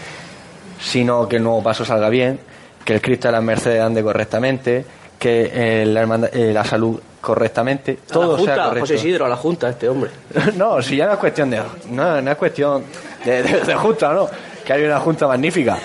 [0.82, 2.40] sino que el nuevo paso salga bien,
[2.84, 4.86] que el Cristo de las Mercedes ande correctamente,
[5.18, 8.80] que eh, la, hermandad- eh, la salud correctamente, A todo la Junta, sea correcto.
[8.82, 10.12] José Isidro, a la Junta, este hombre.
[10.58, 11.62] no, si ya no es cuestión de.
[11.90, 12.84] No, no es cuestión
[13.24, 14.28] de, de- de junta, ¿no?
[14.66, 15.78] Que hay una junta magnífica.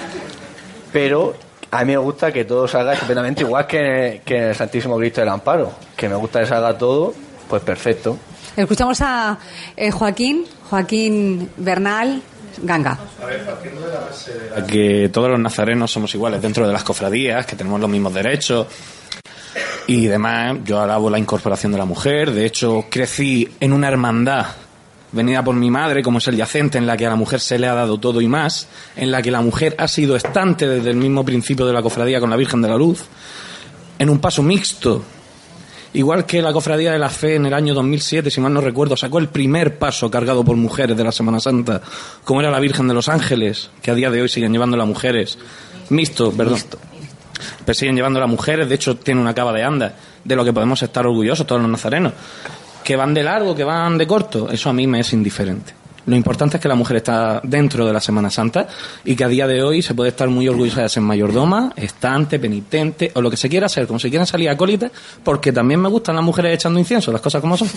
[0.92, 1.34] Pero
[1.70, 5.20] a mí me gusta que todo salga estupendamente, igual que, que en el Santísimo Cristo
[5.20, 5.72] del Amparo.
[5.96, 7.14] Que me gusta que salga todo,
[7.48, 8.16] pues perfecto.
[8.56, 9.38] Escuchamos a
[9.76, 12.22] eh, Joaquín, Joaquín Bernal,
[12.62, 12.98] Ganga.
[14.56, 18.12] a que todos los nazarenos somos iguales dentro de las cofradías, que tenemos los mismos
[18.12, 18.66] derechos
[19.86, 20.56] y demás.
[20.64, 22.32] Yo alabo la incorporación de la mujer.
[22.32, 24.46] De hecho, crecí en una hermandad
[25.12, 27.58] venida por mi madre, como es el yacente, en la que a la mujer se
[27.58, 30.90] le ha dado todo y más, en la que la mujer ha sido estante desde
[30.90, 33.04] el mismo principio de la cofradía con la Virgen de la Luz,
[33.98, 35.04] en un paso mixto.
[35.94, 38.94] Igual que la Cofradía de la Fe en el año 2007, si mal no recuerdo,
[38.94, 41.80] sacó el primer paso cargado por mujeres de la Semana Santa,
[42.24, 44.86] como era la Virgen de los Ángeles, que a día de hoy siguen llevando las
[44.86, 45.38] mujeres.
[45.88, 46.60] Mixto, perdón.
[47.64, 49.94] Pero siguen llevando las mujeres, de hecho tiene una cava de anda,
[50.24, 52.12] de lo que podemos estar orgullosos todos los nazarenos.
[52.88, 55.74] Que van de largo, que van de corto, eso a mí me es indiferente.
[56.06, 58.66] Lo importante es que la mujer está dentro de la Semana Santa
[59.04, 62.38] y que a día de hoy se puede estar muy orgullosa de ser mayordoma, estante,
[62.38, 64.90] penitente o lo que se quiera hacer, como si quieren salir acólitas,
[65.22, 67.68] porque también me gustan las mujeres echando incienso, las cosas como son.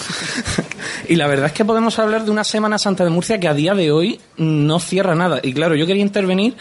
[1.09, 3.53] y la verdad es que podemos hablar de una Semana Santa de Murcia que a
[3.53, 5.41] día de hoy no cierra nada.
[5.43, 6.55] Y claro, yo quería intervenir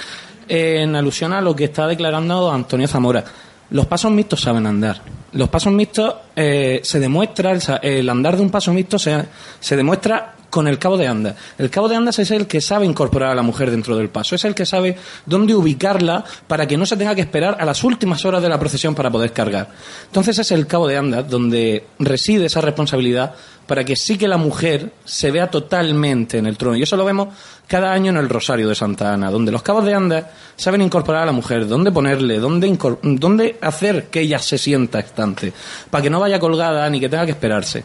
[0.49, 3.23] en alusión a lo que está declarando Antonio Zamora.
[3.71, 5.20] Los pasos mixtos saben andar.
[5.33, 9.25] Los pasos mixtos eh, se demuestra, el, el andar de un paso mixto se,
[9.61, 11.37] se demuestra con el cabo de andas.
[11.57, 14.35] El cabo de andas es el que sabe incorporar a la mujer dentro del paso,
[14.35, 17.83] es el que sabe dónde ubicarla para que no se tenga que esperar a las
[17.85, 19.69] últimas horas de la procesión para poder cargar.
[20.07, 23.35] Entonces es el cabo de andas donde reside esa responsabilidad
[23.71, 26.77] para que sí que la mujer se vea totalmente en el trono.
[26.77, 27.29] Y eso lo vemos
[27.69, 30.25] cada año en el Rosario de Santa Ana, donde los cabos de andas
[30.57, 35.53] saben incorporar a la mujer, dónde ponerle, dónde, dónde hacer que ella se sienta estante,
[35.89, 37.85] para que no vaya colgada ni que tenga que esperarse.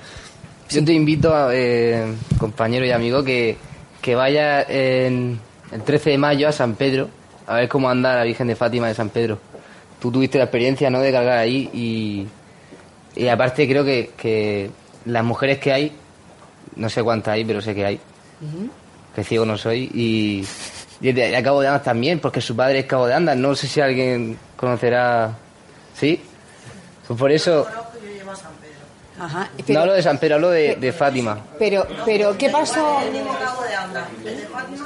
[0.69, 3.57] Yo te invito, a, eh, compañero y amigo, que,
[4.01, 5.39] que vaya en
[5.71, 7.09] el 13 de mayo a San Pedro
[7.47, 9.39] a ver cómo anda la Virgen de Fátima de San Pedro.
[9.99, 10.99] Tú tuviste la experiencia ¿no?
[10.99, 12.27] de cargar ahí y,
[13.15, 14.69] y aparte creo que, que
[15.05, 15.91] las mujeres que hay,
[16.75, 17.99] no sé cuántas hay, pero sé que hay,
[19.15, 20.45] que ciego no soy, y,
[21.01, 23.37] y de, de Cabo de Andas también, porque su padre es Cabo de Andas.
[23.37, 25.37] No sé si alguien conocerá.
[25.95, 26.21] ¿Sí?
[27.07, 27.67] Pues por eso.
[29.19, 29.49] Ajá.
[29.69, 31.37] No hablo de San Pedro, hablo de, de Fátima.
[31.57, 32.99] Pero, pero, ¿qué pasó?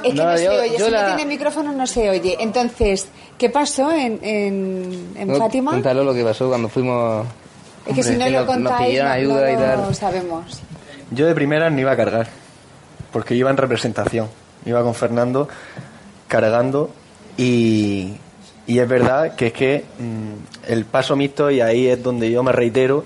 [0.04, 0.78] Es que no, No, se yo- oye.
[0.78, 2.36] yo si la- no tiene micrófono no se oye.
[2.40, 3.08] Entonces,
[3.38, 5.72] ¿qué pasó en, en, en No, Fátima?
[5.72, 7.26] Cuéntalo lo que pasó cuando fuimos.
[7.86, 9.80] Es que si no lo nos contáis, ayuda no y tal.
[9.88, 10.60] lo sabemos.
[11.10, 12.28] Yo de primera no iba a cargar,
[13.12, 14.28] porque iba en representación.
[14.64, 15.48] Iba con Fernando
[16.28, 16.90] cargando
[17.36, 18.12] y,
[18.66, 22.42] y es verdad que es que mm, el paso mixto, y ahí es donde yo
[22.42, 23.04] me reitero,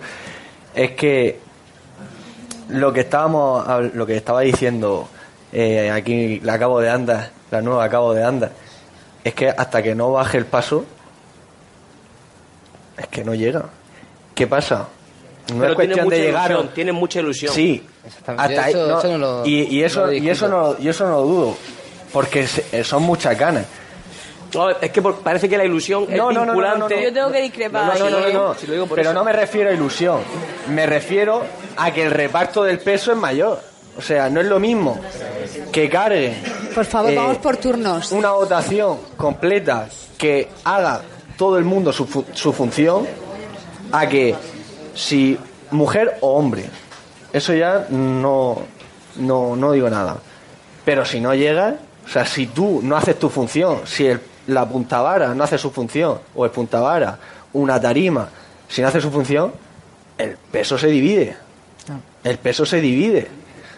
[0.75, 1.39] es que
[2.69, 5.09] lo que estábamos lo que estaba diciendo
[5.53, 8.51] eh, aquí la cabo de andas, la nueva cabo de andas,
[9.23, 10.85] es que hasta que no baje el paso,
[12.99, 13.65] es que no llega.
[14.35, 14.89] ¿Qué pasa?
[15.53, 16.51] No Pero es cuestión tiene mucha de llegar.
[16.51, 17.53] ilusión, tiene mucha ilusión.
[17.55, 17.87] Sí,
[18.27, 20.77] hasta ahí, Eso- no, eso no lo- y, y eso no lo y eso no
[20.79, 21.57] y eso no lo dudo,
[22.13, 23.67] porque se- eh, son muchas ganas.
[24.55, 26.95] No, es que por- parece que la ilusión es No, no, no, no, vinculante.
[26.95, 27.07] no, no.
[27.09, 27.99] Yo tengo que discrepar.
[27.99, 28.55] No, no, no, no, no.
[28.55, 29.19] Si lo digo por Pero eso.
[29.19, 30.21] no me refiero a ilusión.
[30.71, 31.43] Me refiero
[31.77, 33.61] a que el reparto del peso es mayor.
[33.97, 34.99] O sea, no es lo mismo
[35.71, 36.35] que cargue
[36.75, 38.11] Por favor, Eh, vamos por turnos.
[38.11, 39.89] una votación completa
[40.19, 41.03] que haga
[41.37, 43.07] todo el mundo su, fu- su función
[43.93, 44.35] a que
[44.95, 45.39] si
[45.71, 46.65] mujer o hombre.
[47.33, 48.63] Eso ya no,
[49.17, 50.17] no, no digo nada.
[50.85, 54.69] Pero si no llega, o sea, si tú no haces tu función, si el, la
[54.69, 57.19] puntavara no hace su función, o el puntavara,
[57.53, 58.29] una tarima,
[58.69, 59.53] si no hace su función,
[60.19, 61.37] el peso se divide.
[62.23, 63.29] El peso se divide.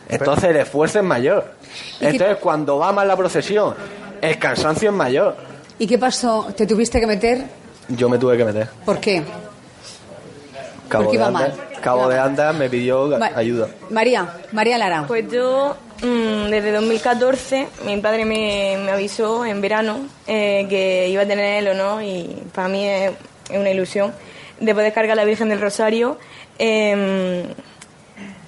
[0.09, 1.55] Entonces el esfuerzo es mayor.
[2.01, 3.75] Entonces cuando va mal la procesión,
[4.21, 5.37] el cansancio es mayor.
[5.79, 6.49] ¿Y qué pasó?
[6.57, 7.45] ¿Te tuviste que meter?
[7.89, 8.69] Yo me tuve que meter.
[8.85, 9.23] ¿Por qué?
[10.89, 11.55] Cabo Porque de mal.
[11.83, 12.09] Cabo.
[12.09, 13.69] Andas me pidió Ma- ayuda.
[13.91, 15.05] María, María Lara.
[15.07, 21.23] Pues yo, mm, desde 2014, mi padre me, me avisó en verano eh, que iba
[21.23, 23.13] a tener el honor, y para mí es,
[23.51, 24.13] es una ilusión,
[24.61, 26.19] de poder cargar a la Virgen del Rosario.
[26.59, 27.45] eh,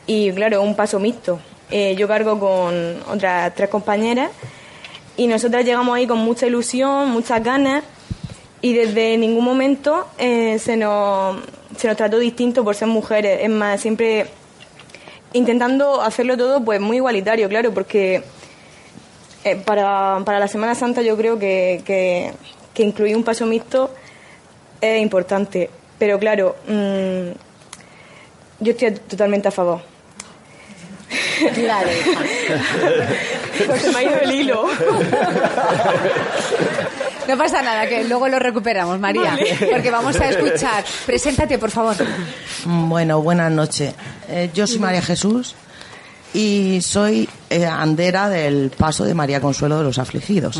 [0.06, 1.38] y claro, un paso mixto.
[1.70, 4.30] Eh, yo cargo con otras tres compañeras
[5.18, 7.84] y nosotras llegamos ahí con mucha ilusión, muchas ganas
[8.62, 11.36] y desde ningún momento eh, se, nos,
[11.76, 13.40] se nos trató distinto por ser mujeres.
[13.42, 14.26] Es más, siempre
[15.32, 18.22] intentando hacerlo todo pues muy igualitario, claro, porque
[19.44, 22.32] eh, para, para la Semana Santa yo creo que, que,
[22.74, 23.90] que incluir un paso mixto
[24.80, 25.70] es importante.
[25.98, 27.30] Pero claro, mm,
[28.60, 29.80] yo estoy totalmente a favor.
[31.54, 31.88] Claro.
[33.80, 34.66] se me ha ido el hilo.
[37.28, 39.32] No pasa nada, que luego lo recuperamos, María.
[39.32, 39.68] Vale.
[39.70, 40.82] Porque vamos a escuchar.
[41.04, 41.94] Preséntate, por favor.
[42.64, 43.94] Bueno, buenas noches.
[44.28, 45.54] Eh, yo soy María Jesús
[46.32, 50.58] y soy eh, andera del paso de María Consuelo de los Afligidos.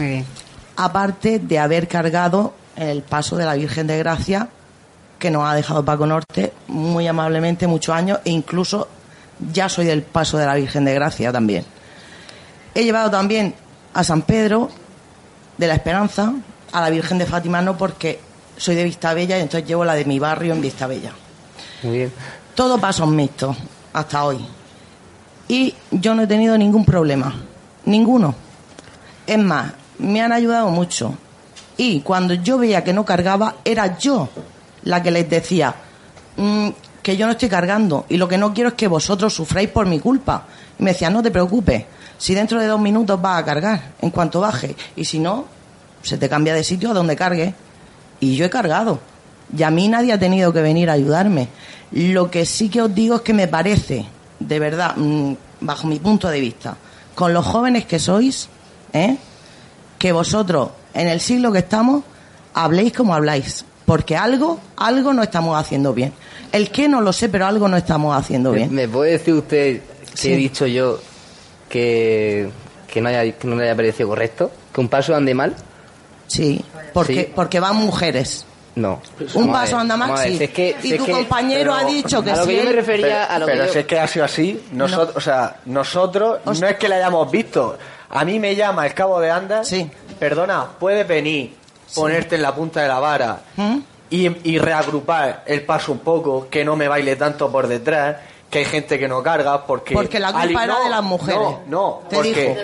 [0.76, 4.48] Aparte de haber cargado el paso de la Virgen de Gracia
[5.18, 8.88] que nos ha dejado Paco Norte muy amablemente muchos años e incluso
[9.52, 11.64] ya soy del paso de la Virgen de Gracia también.
[12.74, 13.54] He llevado también
[13.94, 14.70] a San Pedro
[15.56, 16.34] de la Esperanza,
[16.72, 18.20] a la Virgen de Fátima no porque
[18.56, 21.12] soy de Vistabella y entonces llevo la de mi barrio en Vistabella.
[21.82, 22.12] Muy bien.
[22.54, 23.56] Todo pasos mixtos
[23.92, 24.44] hasta hoy.
[25.48, 27.34] Y yo no he tenido ningún problema.
[27.84, 28.34] Ninguno.
[29.26, 31.14] Es más, me han ayudado mucho.
[31.76, 34.28] Y cuando yo veía que no cargaba, era yo
[34.82, 35.74] la que les decía
[36.36, 36.68] "Mm,
[37.02, 39.86] que yo no estoy cargando y lo que no quiero es que vosotros sufráis por
[39.86, 40.44] mi culpa.
[40.78, 41.84] Y me decían, no te preocupes,
[42.18, 44.76] si dentro de dos minutos vas a cargar, en cuanto baje.
[44.96, 45.46] Y si no,
[46.02, 47.54] se te cambia de sitio a donde cargue.
[48.20, 48.98] Y yo he cargado.
[49.56, 51.48] Y a mí nadie ha tenido que venir a ayudarme.
[51.92, 54.04] Lo que sí que os digo es que me parece,
[54.40, 56.76] de verdad, mm, bajo mi punto de vista,
[57.14, 58.48] con los jóvenes que sois,
[58.92, 59.16] ¿eh?
[59.98, 62.02] que vosotros, en el siglo que estamos,
[62.54, 63.64] habléis como habláis.
[63.86, 66.12] Porque algo, algo no estamos haciendo bien.
[66.52, 68.72] El que no lo sé, pero algo no estamos haciendo bien.
[68.74, 69.80] ¿Me puede decir usted
[70.10, 70.32] que Sí.
[70.32, 70.98] he dicho yo
[71.68, 72.50] que,
[72.92, 74.50] que, no haya, que no le haya parecido correcto?
[74.74, 75.54] ¿Que un paso ande mal?
[76.28, 77.32] Sí, porque, Sí.
[77.34, 78.44] porque van mujeres.
[78.76, 79.00] No.
[79.34, 80.38] Un paso anda ver, sí.
[80.38, 82.44] si es que- y si es tu que- compañero ha pero- dicho que a lo
[82.44, 84.64] si yo me refería, a lo pero que si yo- es que ha sido así,
[84.70, 87.76] nosotros, o sea, nosotros no es que la hayamos visto.
[88.10, 89.74] A mí me llama el cabo de Andas.
[90.20, 91.56] Perdona, puedes venir,
[91.94, 93.78] ponerte en la punta de la vara ¿Mm?
[94.10, 98.16] y, y reagrupar el paso un poco, que no me baile tanto por detrás,
[98.48, 101.02] que hay gente que no carga porque Porque la culpa Ali- era no, de las
[101.02, 101.40] mujeres.
[101.40, 102.56] No, no, Te porque dijo.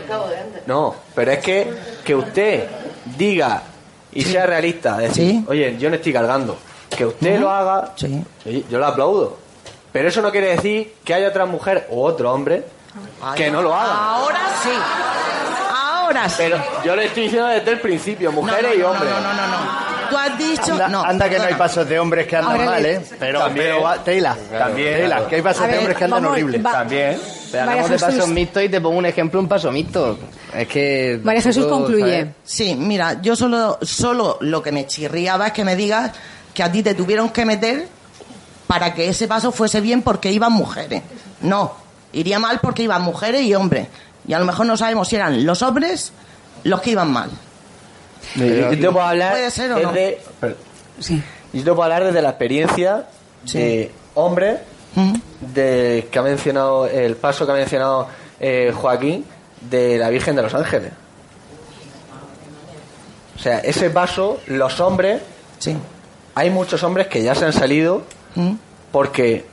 [0.66, 2.68] no, pero es que que usted
[3.16, 3.62] diga
[4.12, 6.56] y sea realista, decir, oye, yo no estoy cargando,
[6.96, 9.38] que usted lo haga, yo lo aplaudo.
[9.92, 12.64] Pero eso no quiere decir que haya otra mujer o otro hombre
[13.36, 14.14] que no lo haga.
[14.14, 14.70] Ahora sí.
[15.72, 16.34] Ahora sí.
[16.38, 19.10] Pero yo le estoy diciendo desde el principio, mujeres y hombres.
[19.10, 19.83] No, no, no, no.
[20.08, 20.72] Tú has dicho.
[20.72, 23.00] Anda, no, anda que no hay pasos de hombres que andan Ahora mal, ¿eh?
[23.18, 23.66] Pero, También.
[23.66, 24.94] pero va- Teila, También.
[24.94, 26.62] Teila, que hay pasos A de ver, hombres que andan horribles.
[26.62, 27.20] También.
[27.50, 30.18] Pero hablamos de pasos mixtos y te pongo un ejemplo, un paso mixto.
[30.54, 31.20] Es que...
[31.68, 32.26] tampoco, ¿sabes?
[32.44, 36.12] Sí, mira, yo solo, solo lo que me chirriaba es que me digas
[36.52, 37.86] que a ti te tuvieron que meter
[38.66, 41.02] para que ese paso fuese bien porque iban mujeres.
[41.42, 41.74] No,
[42.12, 43.88] iría mal porque iban mujeres y hombres.
[44.26, 46.12] Y a lo mejor no sabemos si eran los hombres
[46.64, 47.30] los que iban mal.
[48.36, 49.92] Yo yo te puedo hablar Puede ser o no.
[49.92, 50.18] desde,
[51.52, 53.04] yo te puedo hablar desde la experiencia
[53.58, 54.58] de hombre
[55.54, 58.08] de que ha mencionado el paso que ha mencionado
[58.40, 59.24] eh, Joaquín
[59.70, 60.92] de la Virgen de los Ángeles.
[63.36, 65.20] O sea, ese paso, los hombres,
[66.34, 68.02] hay muchos hombres que ya se han salido
[68.92, 69.44] porque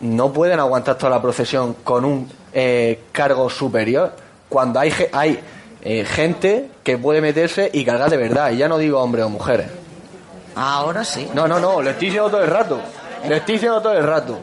[0.00, 4.12] no pueden aguantar toda la procesión con un eh, cargo superior.
[4.48, 5.40] Cuando hay, ge- hay
[5.82, 9.28] eh, gente que puede meterse y cargar de verdad, y ya no digo hombres o
[9.28, 9.66] mujeres.
[10.54, 11.28] Ahora sí.
[11.34, 12.80] No, no, no, lo estoy diciendo todo el rato.
[13.28, 14.38] Lo estoy diciendo todo el rato.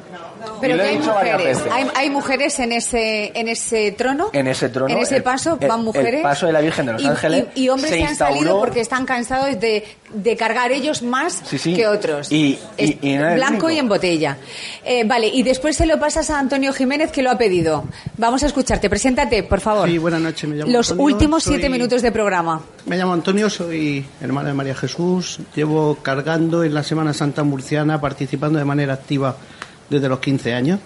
[0.61, 1.45] Pero que he hay mujeres.
[1.57, 1.71] veces.
[1.71, 4.29] Hay, hay mujeres en ese, en ese trono.
[4.33, 4.93] En ese trono.
[4.93, 6.15] En ese el- paso el- van mujeres.
[6.15, 7.45] El paso de la Virgen de los y, Ángeles.
[7.55, 9.83] y- y hombres se que han salido instauró- porque están cansados de,
[10.13, 11.73] de cargar ellos más Sí, sí.
[11.73, 12.31] que otros.
[12.31, 12.57] Y,
[13.03, 14.37] no Blanco y en botella.
[14.83, 17.85] Eh, vale, y después se lo pasas a Antonio Jiménez que lo ha pedido.
[18.17, 18.89] Vamos a escucharte.
[18.89, 19.87] Preséntate, por favor.
[19.87, 20.49] Sí, buenas noches.
[20.49, 22.61] Me llamo Los Antonio, últimos soy- siete minutos de programa.
[22.85, 25.39] Me llamo Antonio, soy hermano de María Jesús.
[25.55, 29.35] Llevo cargando en la Semana Santa Murciana, participando de manera activa
[29.89, 30.79] desde los 15 años.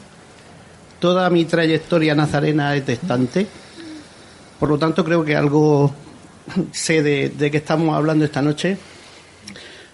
[0.99, 3.45] Toda mi trayectoria nazarena es distante.
[4.59, 5.93] Por lo tanto, creo que algo
[6.71, 8.77] sé de, de qué estamos hablando esta noche.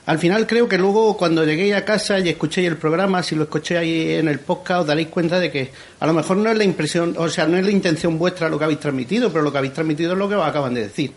[0.05, 3.43] Al final creo que luego cuando llegué a casa y escuché el programa, si lo
[3.43, 6.57] escuché ahí en el podcast, os daréis cuenta de que a lo mejor no es
[6.57, 9.51] la impresión, o sea, no es la intención vuestra lo que habéis transmitido, pero lo
[9.51, 11.13] que habéis transmitido es lo que acaban de decir.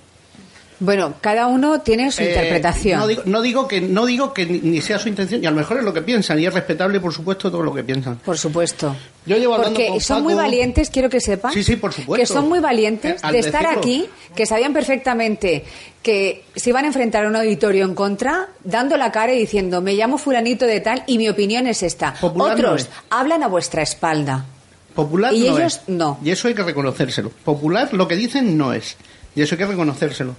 [0.84, 2.98] Bueno, cada uno tiene su Eh, interpretación.
[2.98, 5.56] No digo, no digo que no digo que ni, sea su intención, y a lo
[5.56, 8.16] mejor es lo que piensan, y es respetable, por supuesto, todo lo que piensan.
[8.16, 8.96] Por supuesto.
[9.24, 11.52] Yo llevo hablando Porque con son muy valientes, quiero que sepan.
[11.52, 12.20] Sí, sí, por supuesto.
[12.20, 13.78] Que son muy valientes Eh, de estar decirlo.
[13.78, 15.64] aquí, que sabían perfectamente
[16.02, 19.80] que se iban a enfrentar a un auditorio en contra, dando la cara y diciendo,
[19.82, 22.14] me llamo fulanito de tal y mi opinión es esta.
[22.14, 22.90] Popular no Otros es.
[23.08, 24.44] hablan a vuestra espalda.
[24.96, 25.88] Popular Y no ellos es.
[25.88, 26.18] no.
[26.24, 27.30] Y eso hay que reconocérselo.
[27.44, 28.96] Popular lo que dicen no es.
[29.36, 30.34] Y eso hay que reconocérselo.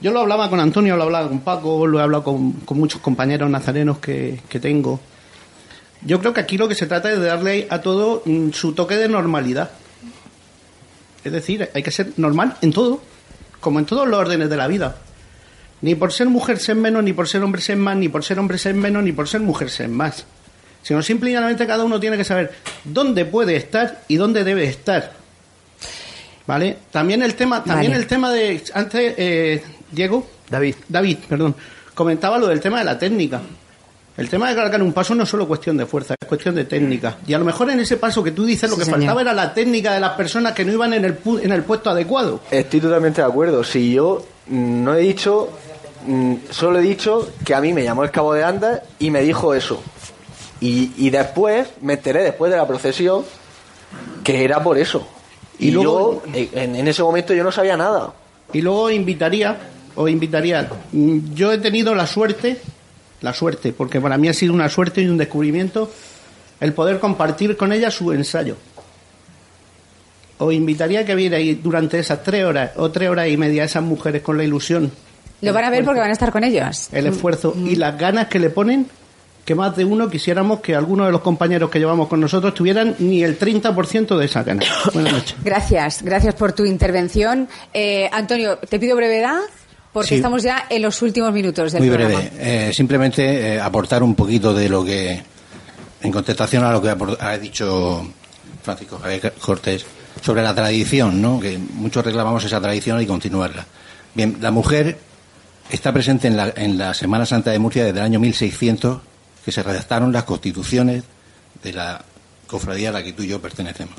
[0.00, 3.48] Yo lo hablaba con Antonio, lo hablaba con Paco, lo he hablado con, muchos compañeros
[3.48, 5.00] nazarenos que, que tengo.
[6.02, 8.74] Yo creo que aquí lo que se trata es de darle a todo mm, su
[8.74, 9.70] toque de normalidad.
[11.24, 13.00] Es decir, hay que ser normal en todo,
[13.60, 14.96] como en todos los órdenes de la vida.
[15.80, 18.38] Ni por ser mujer ser menos, ni por ser hombre ser más, ni por ser
[18.38, 20.24] hombre ser menos, ni por ser mujer ser más.
[20.82, 22.52] Sino simple y cada uno tiene que saber
[22.84, 25.14] dónde puede estar y dónde debe estar.
[26.46, 26.76] ¿Vale?
[26.92, 28.02] También el tema, también Vale.
[28.02, 31.54] el tema de antes eh, Diego, David, David, perdón,
[31.94, 33.40] comentaba lo del tema de la técnica.
[34.16, 36.64] El tema de cargar un paso no es solo cuestión de fuerza, es cuestión de
[36.64, 37.18] técnica.
[37.26, 39.00] Y a lo mejor en ese paso que tú dices lo Sí, que señor.
[39.00, 41.62] faltaba era la técnica de las personas que no iban en el, pu- en el
[41.64, 42.40] puesto adecuado.
[42.50, 43.62] Estoy totalmente de acuerdo.
[43.62, 45.50] Si yo mm, no he dicho,
[46.06, 49.20] mm, solo he dicho que a mí me llamó el cabo de Andas y me
[49.20, 49.82] dijo eso.
[50.60, 53.22] Y, y después me enteré, después de la procesión,
[54.24, 55.06] que era por eso.
[55.58, 58.12] Y, Y luego- yo, eh, en, en ese momento yo no sabía nada.
[58.52, 59.56] Y luego invitaría,
[59.94, 62.60] o invitaría, mm, yo he tenido la suerte,
[63.22, 65.90] la suerte, porque para mí ha sido una suerte y un descubrimiento,
[66.60, 68.56] el poder compartir con ella su ensayo.
[70.38, 73.82] Os invitaría a que vierais durante esas tres horas o tres horas y media esas
[73.82, 74.92] mujeres con la ilusión,
[75.40, 76.88] Lo van a ver porque van a estar con ellos.
[76.92, 78.86] el esfuerzo y las ganas que le ponen,
[79.46, 82.96] que más de uno quisiéramos que algunos de los compañeros que llevamos con nosotros tuvieran
[82.98, 84.66] ni el 30% de esas ganas.
[84.92, 85.36] Buenas noches.
[85.42, 87.48] Gracias, gracias por tu intervención.
[87.72, 89.38] Eh, Antonio, te pido brevedad
[89.92, 90.14] porque Sí.
[90.16, 92.20] estamos ya en los últimos minutos del Muy programa.
[92.20, 92.68] breve.
[92.68, 95.22] Eh, simplemente eh, aportar un poquito de lo que,
[96.02, 98.06] en contestación a lo que ha dicho
[98.62, 99.86] Francisco Javier Cortés,
[100.20, 101.38] sobre la tradición, ¿no?
[101.40, 103.64] que muchos reclamamos esa tradición y continuarla.
[104.14, 104.98] Bien, la mujer
[105.70, 108.98] está presente en la, en la Semana Santa de Murcia desde el año 1600,
[109.46, 111.04] que se redactaron las constituciones
[111.62, 112.04] de la
[112.48, 113.94] cofradía a la que tú y yo pertenecemos.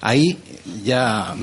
[0.00, 0.36] Ahí
[0.82, 1.36] ya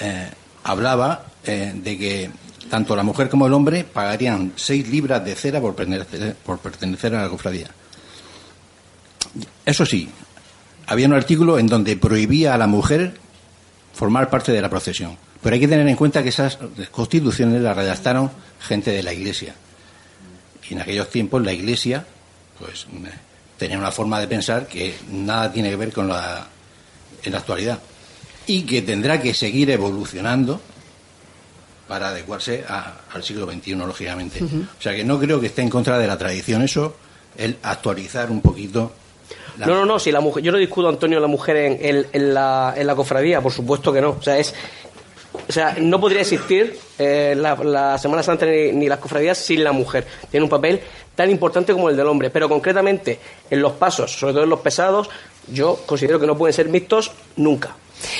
[0.00, 0.30] eh,
[0.64, 2.30] hablaba eh, de que
[2.68, 7.14] tanto la mujer como el hombre pagarían seis libras de cera por pertenecer, por pertenecer
[7.14, 7.68] a la cofradía.
[9.64, 10.08] Eso sí,
[10.88, 13.14] había un artículo en donde prohibía a la mujer
[13.92, 15.16] formar parte de la procesión.
[15.40, 16.58] Pero hay que tener en cuenta que esas
[16.90, 19.54] constituciones las redactaron gente de la Iglesia.
[20.68, 22.04] Y en aquellos tiempos la Iglesia,
[22.64, 23.10] pues, eh,
[23.58, 26.46] tenía una forma de pensar que nada tiene que ver con la,
[27.22, 27.78] en la actualidad.
[28.46, 30.60] Y que tendrá que seguir evolucionando
[31.88, 34.42] para adecuarse a- al siglo XXI, lógicamente.
[34.42, 36.96] O sea que no creo que esté en contra de la tradición eso,
[37.36, 38.92] el actualizar un poquito.
[39.58, 42.06] la- No, no, no, si la mujer, yo no discuto, Antonio, la mujer en, en-
[42.12, 44.10] en la, en la cofradía, por supuesto que no.
[44.10, 44.54] O sea, es,
[45.48, 49.72] o sea no podría existir eh, la, Semana Santa ni, ni las cofradías sin la
[49.72, 50.06] mujer.
[50.30, 50.80] Tiene un papel
[51.14, 53.18] tan importante como el del hombre, pero concretamente
[53.50, 55.08] en los pasos, sobre todo en los pesados,
[55.52, 57.76] yo considero que no pueden ser mixtos nunca,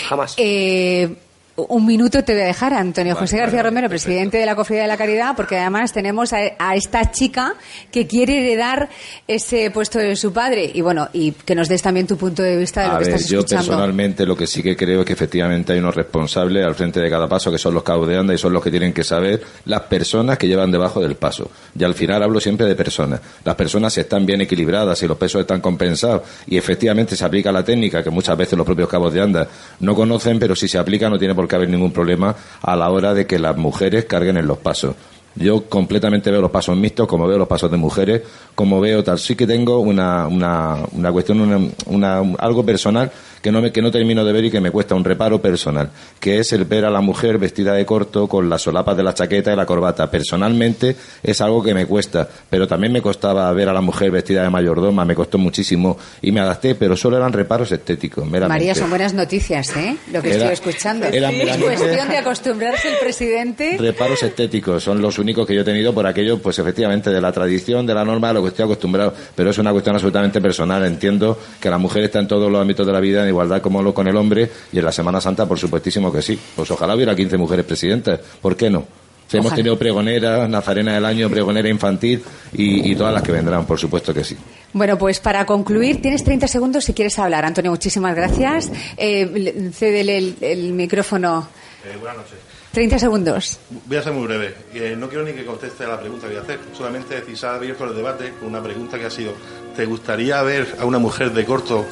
[0.09, 0.35] jamás.
[0.37, 1.15] Eh,
[1.57, 4.89] un minuto te voy a dejar, Antonio José García Romero, presidente de la Cofradía de
[4.89, 7.55] la Caridad, porque además tenemos a, a esta chica
[7.93, 8.89] que quiere heredar
[9.29, 10.71] ese puesto de su padre.
[10.75, 13.29] Y bueno, y que nos des también tu punto de vista de lo que estás
[13.29, 13.67] yo escuchando.
[13.67, 17.09] personalmente lo que sí que creo es que efectivamente hay unos responsables al frente de
[17.09, 19.43] cada paso que son los cabos de anda y son los que tienen que saber
[19.67, 21.51] las personas que llevan debajo del paso.
[21.79, 23.21] Y al final hablo siempre de personas.
[23.45, 27.53] Las personas si están bien equilibradas y los pesos están compensados y efectivamente se aplica
[27.53, 29.47] la técnica que muchas veces los propios cabos de anda
[29.81, 32.91] no conocen, pero si se aplica no tiene por qué haber ningún problema a la
[32.91, 34.95] hora de que las mujeres carguen en los pasos.
[35.37, 38.23] Yo completamente veo los pasos mixtos, como veo los pasos de mujeres,
[38.55, 39.19] como veo tal.
[39.19, 43.11] Sí que tengo una, una, una cuestión, una, una- algo personal
[43.45, 45.91] que no, me, que no termino de ver y que me cuesta un reparo personal,
[46.19, 49.13] que es el ver a la mujer vestida de corto con las solapas de la
[49.13, 50.11] chaqueta y la corbata.
[50.11, 54.43] Personalmente es algo que me cuesta, pero también me costaba ver a la mujer vestida
[54.43, 58.25] de mayordoma, me costó muchísimo y me adapté, pero solo eran reparos estéticos.
[58.25, 58.49] meramente.
[58.65, 59.95] María, son buenas noticias, ¿eh?
[60.11, 61.07] Lo que Era- estoy escuchando.
[61.07, 63.77] era es cuestión de acostumbrarse el presidente.
[63.79, 67.31] Reparos estéticos son los únicos que yo he tenido por aquello, pues efectivamente, de la
[67.31, 69.13] tradición, de la norma, a lo que estoy acostumbrado.
[69.37, 70.83] Pero es una cuestión absolutamente personal.
[70.87, 73.93] Entiendo que la mujer está en todos los ámbitos de la vida igualdad como lo
[73.93, 76.39] con el hombre y en la Semana Santa, por supuestísimo que sí.
[76.57, 78.21] Pues ojalá hubiera 15 mujeres presidentas.
[78.41, 78.87] ¿Por qué no?
[79.27, 82.23] Si hemos tenido pregonera, nazarena del año, pregonera infantil
[82.53, 84.37] y, y todas las que vendrán, por supuesto que sí.
[84.75, 87.45] Bueno, pues para concluir, tienes 30 segundos si quieres hablar.
[87.45, 88.71] Antonio, muchísimas gracias.
[88.99, 91.49] Eh, le- cédele el, el micrófono.
[91.85, 92.35] Eh, buenas noches.
[92.73, 93.59] 30 segundos.
[93.87, 94.55] Voy a ser muy breve.
[94.75, 96.59] Eh, no quiero ni que conteste a la pregunta que voy a hacer.
[96.77, 99.33] Solamente decir, se ha abierto el debate con una pregunta que ha sido:
[99.75, 101.87] ¿te gustaría ver a una mujer de corto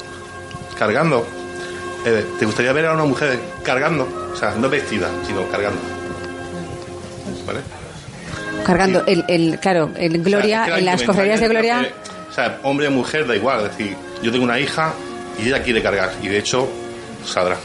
[0.83, 1.25] cargando?
[2.05, 4.07] Eh, ¿Te gustaría ver a una mujer cargando?
[4.33, 5.79] O sea, no vestida, sino cargando.
[7.47, 7.59] ¿Vale?
[8.65, 11.47] Cargando el, el claro, en Gloria, O sea, es que en la las cofradías de
[11.47, 11.93] Gloria.
[12.29, 13.65] O sea, hombre o mujer da igual.
[13.65, 14.93] Es decir, yo tengo una hija
[15.39, 16.67] y ella quiere cargar y de hecho
[17.25, 17.57] saldrá.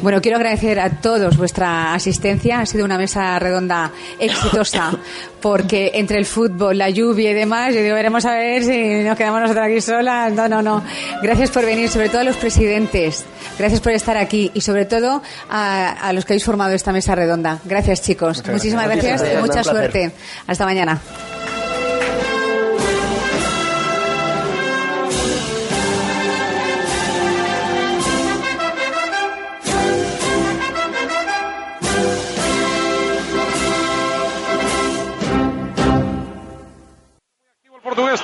[0.00, 2.60] Bueno, quiero agradecer a todos vuestra asistencia.
[2.60, 4.92] Ha sido una mesa redonda exitosa
[5.40, 9.16] porque entre el fútbol, la lluvia y demás, yo digo, veremos a ver si nos
[9.16, 10.32] quedamos nosotros aquí solas.
[10.32, 10.82] No, no, no.
[11.22, 13.24] Gracias por venir, sobre todo a los presidentes.
[13.58, 17.14] Gracias por estar aquí y sobre todo a, a los que habéis formado esta mesa
[17.14, 17.58] redonda.
[17.64, 18.38] Gracias, chicos.
[18.38, 19.20] Muchas Muchísimas gracias.
[19.22, 19.42] gracias.
[19.42, 20.12] Un Mucha suerte.
[20.46, 21.00] Hasta mañana.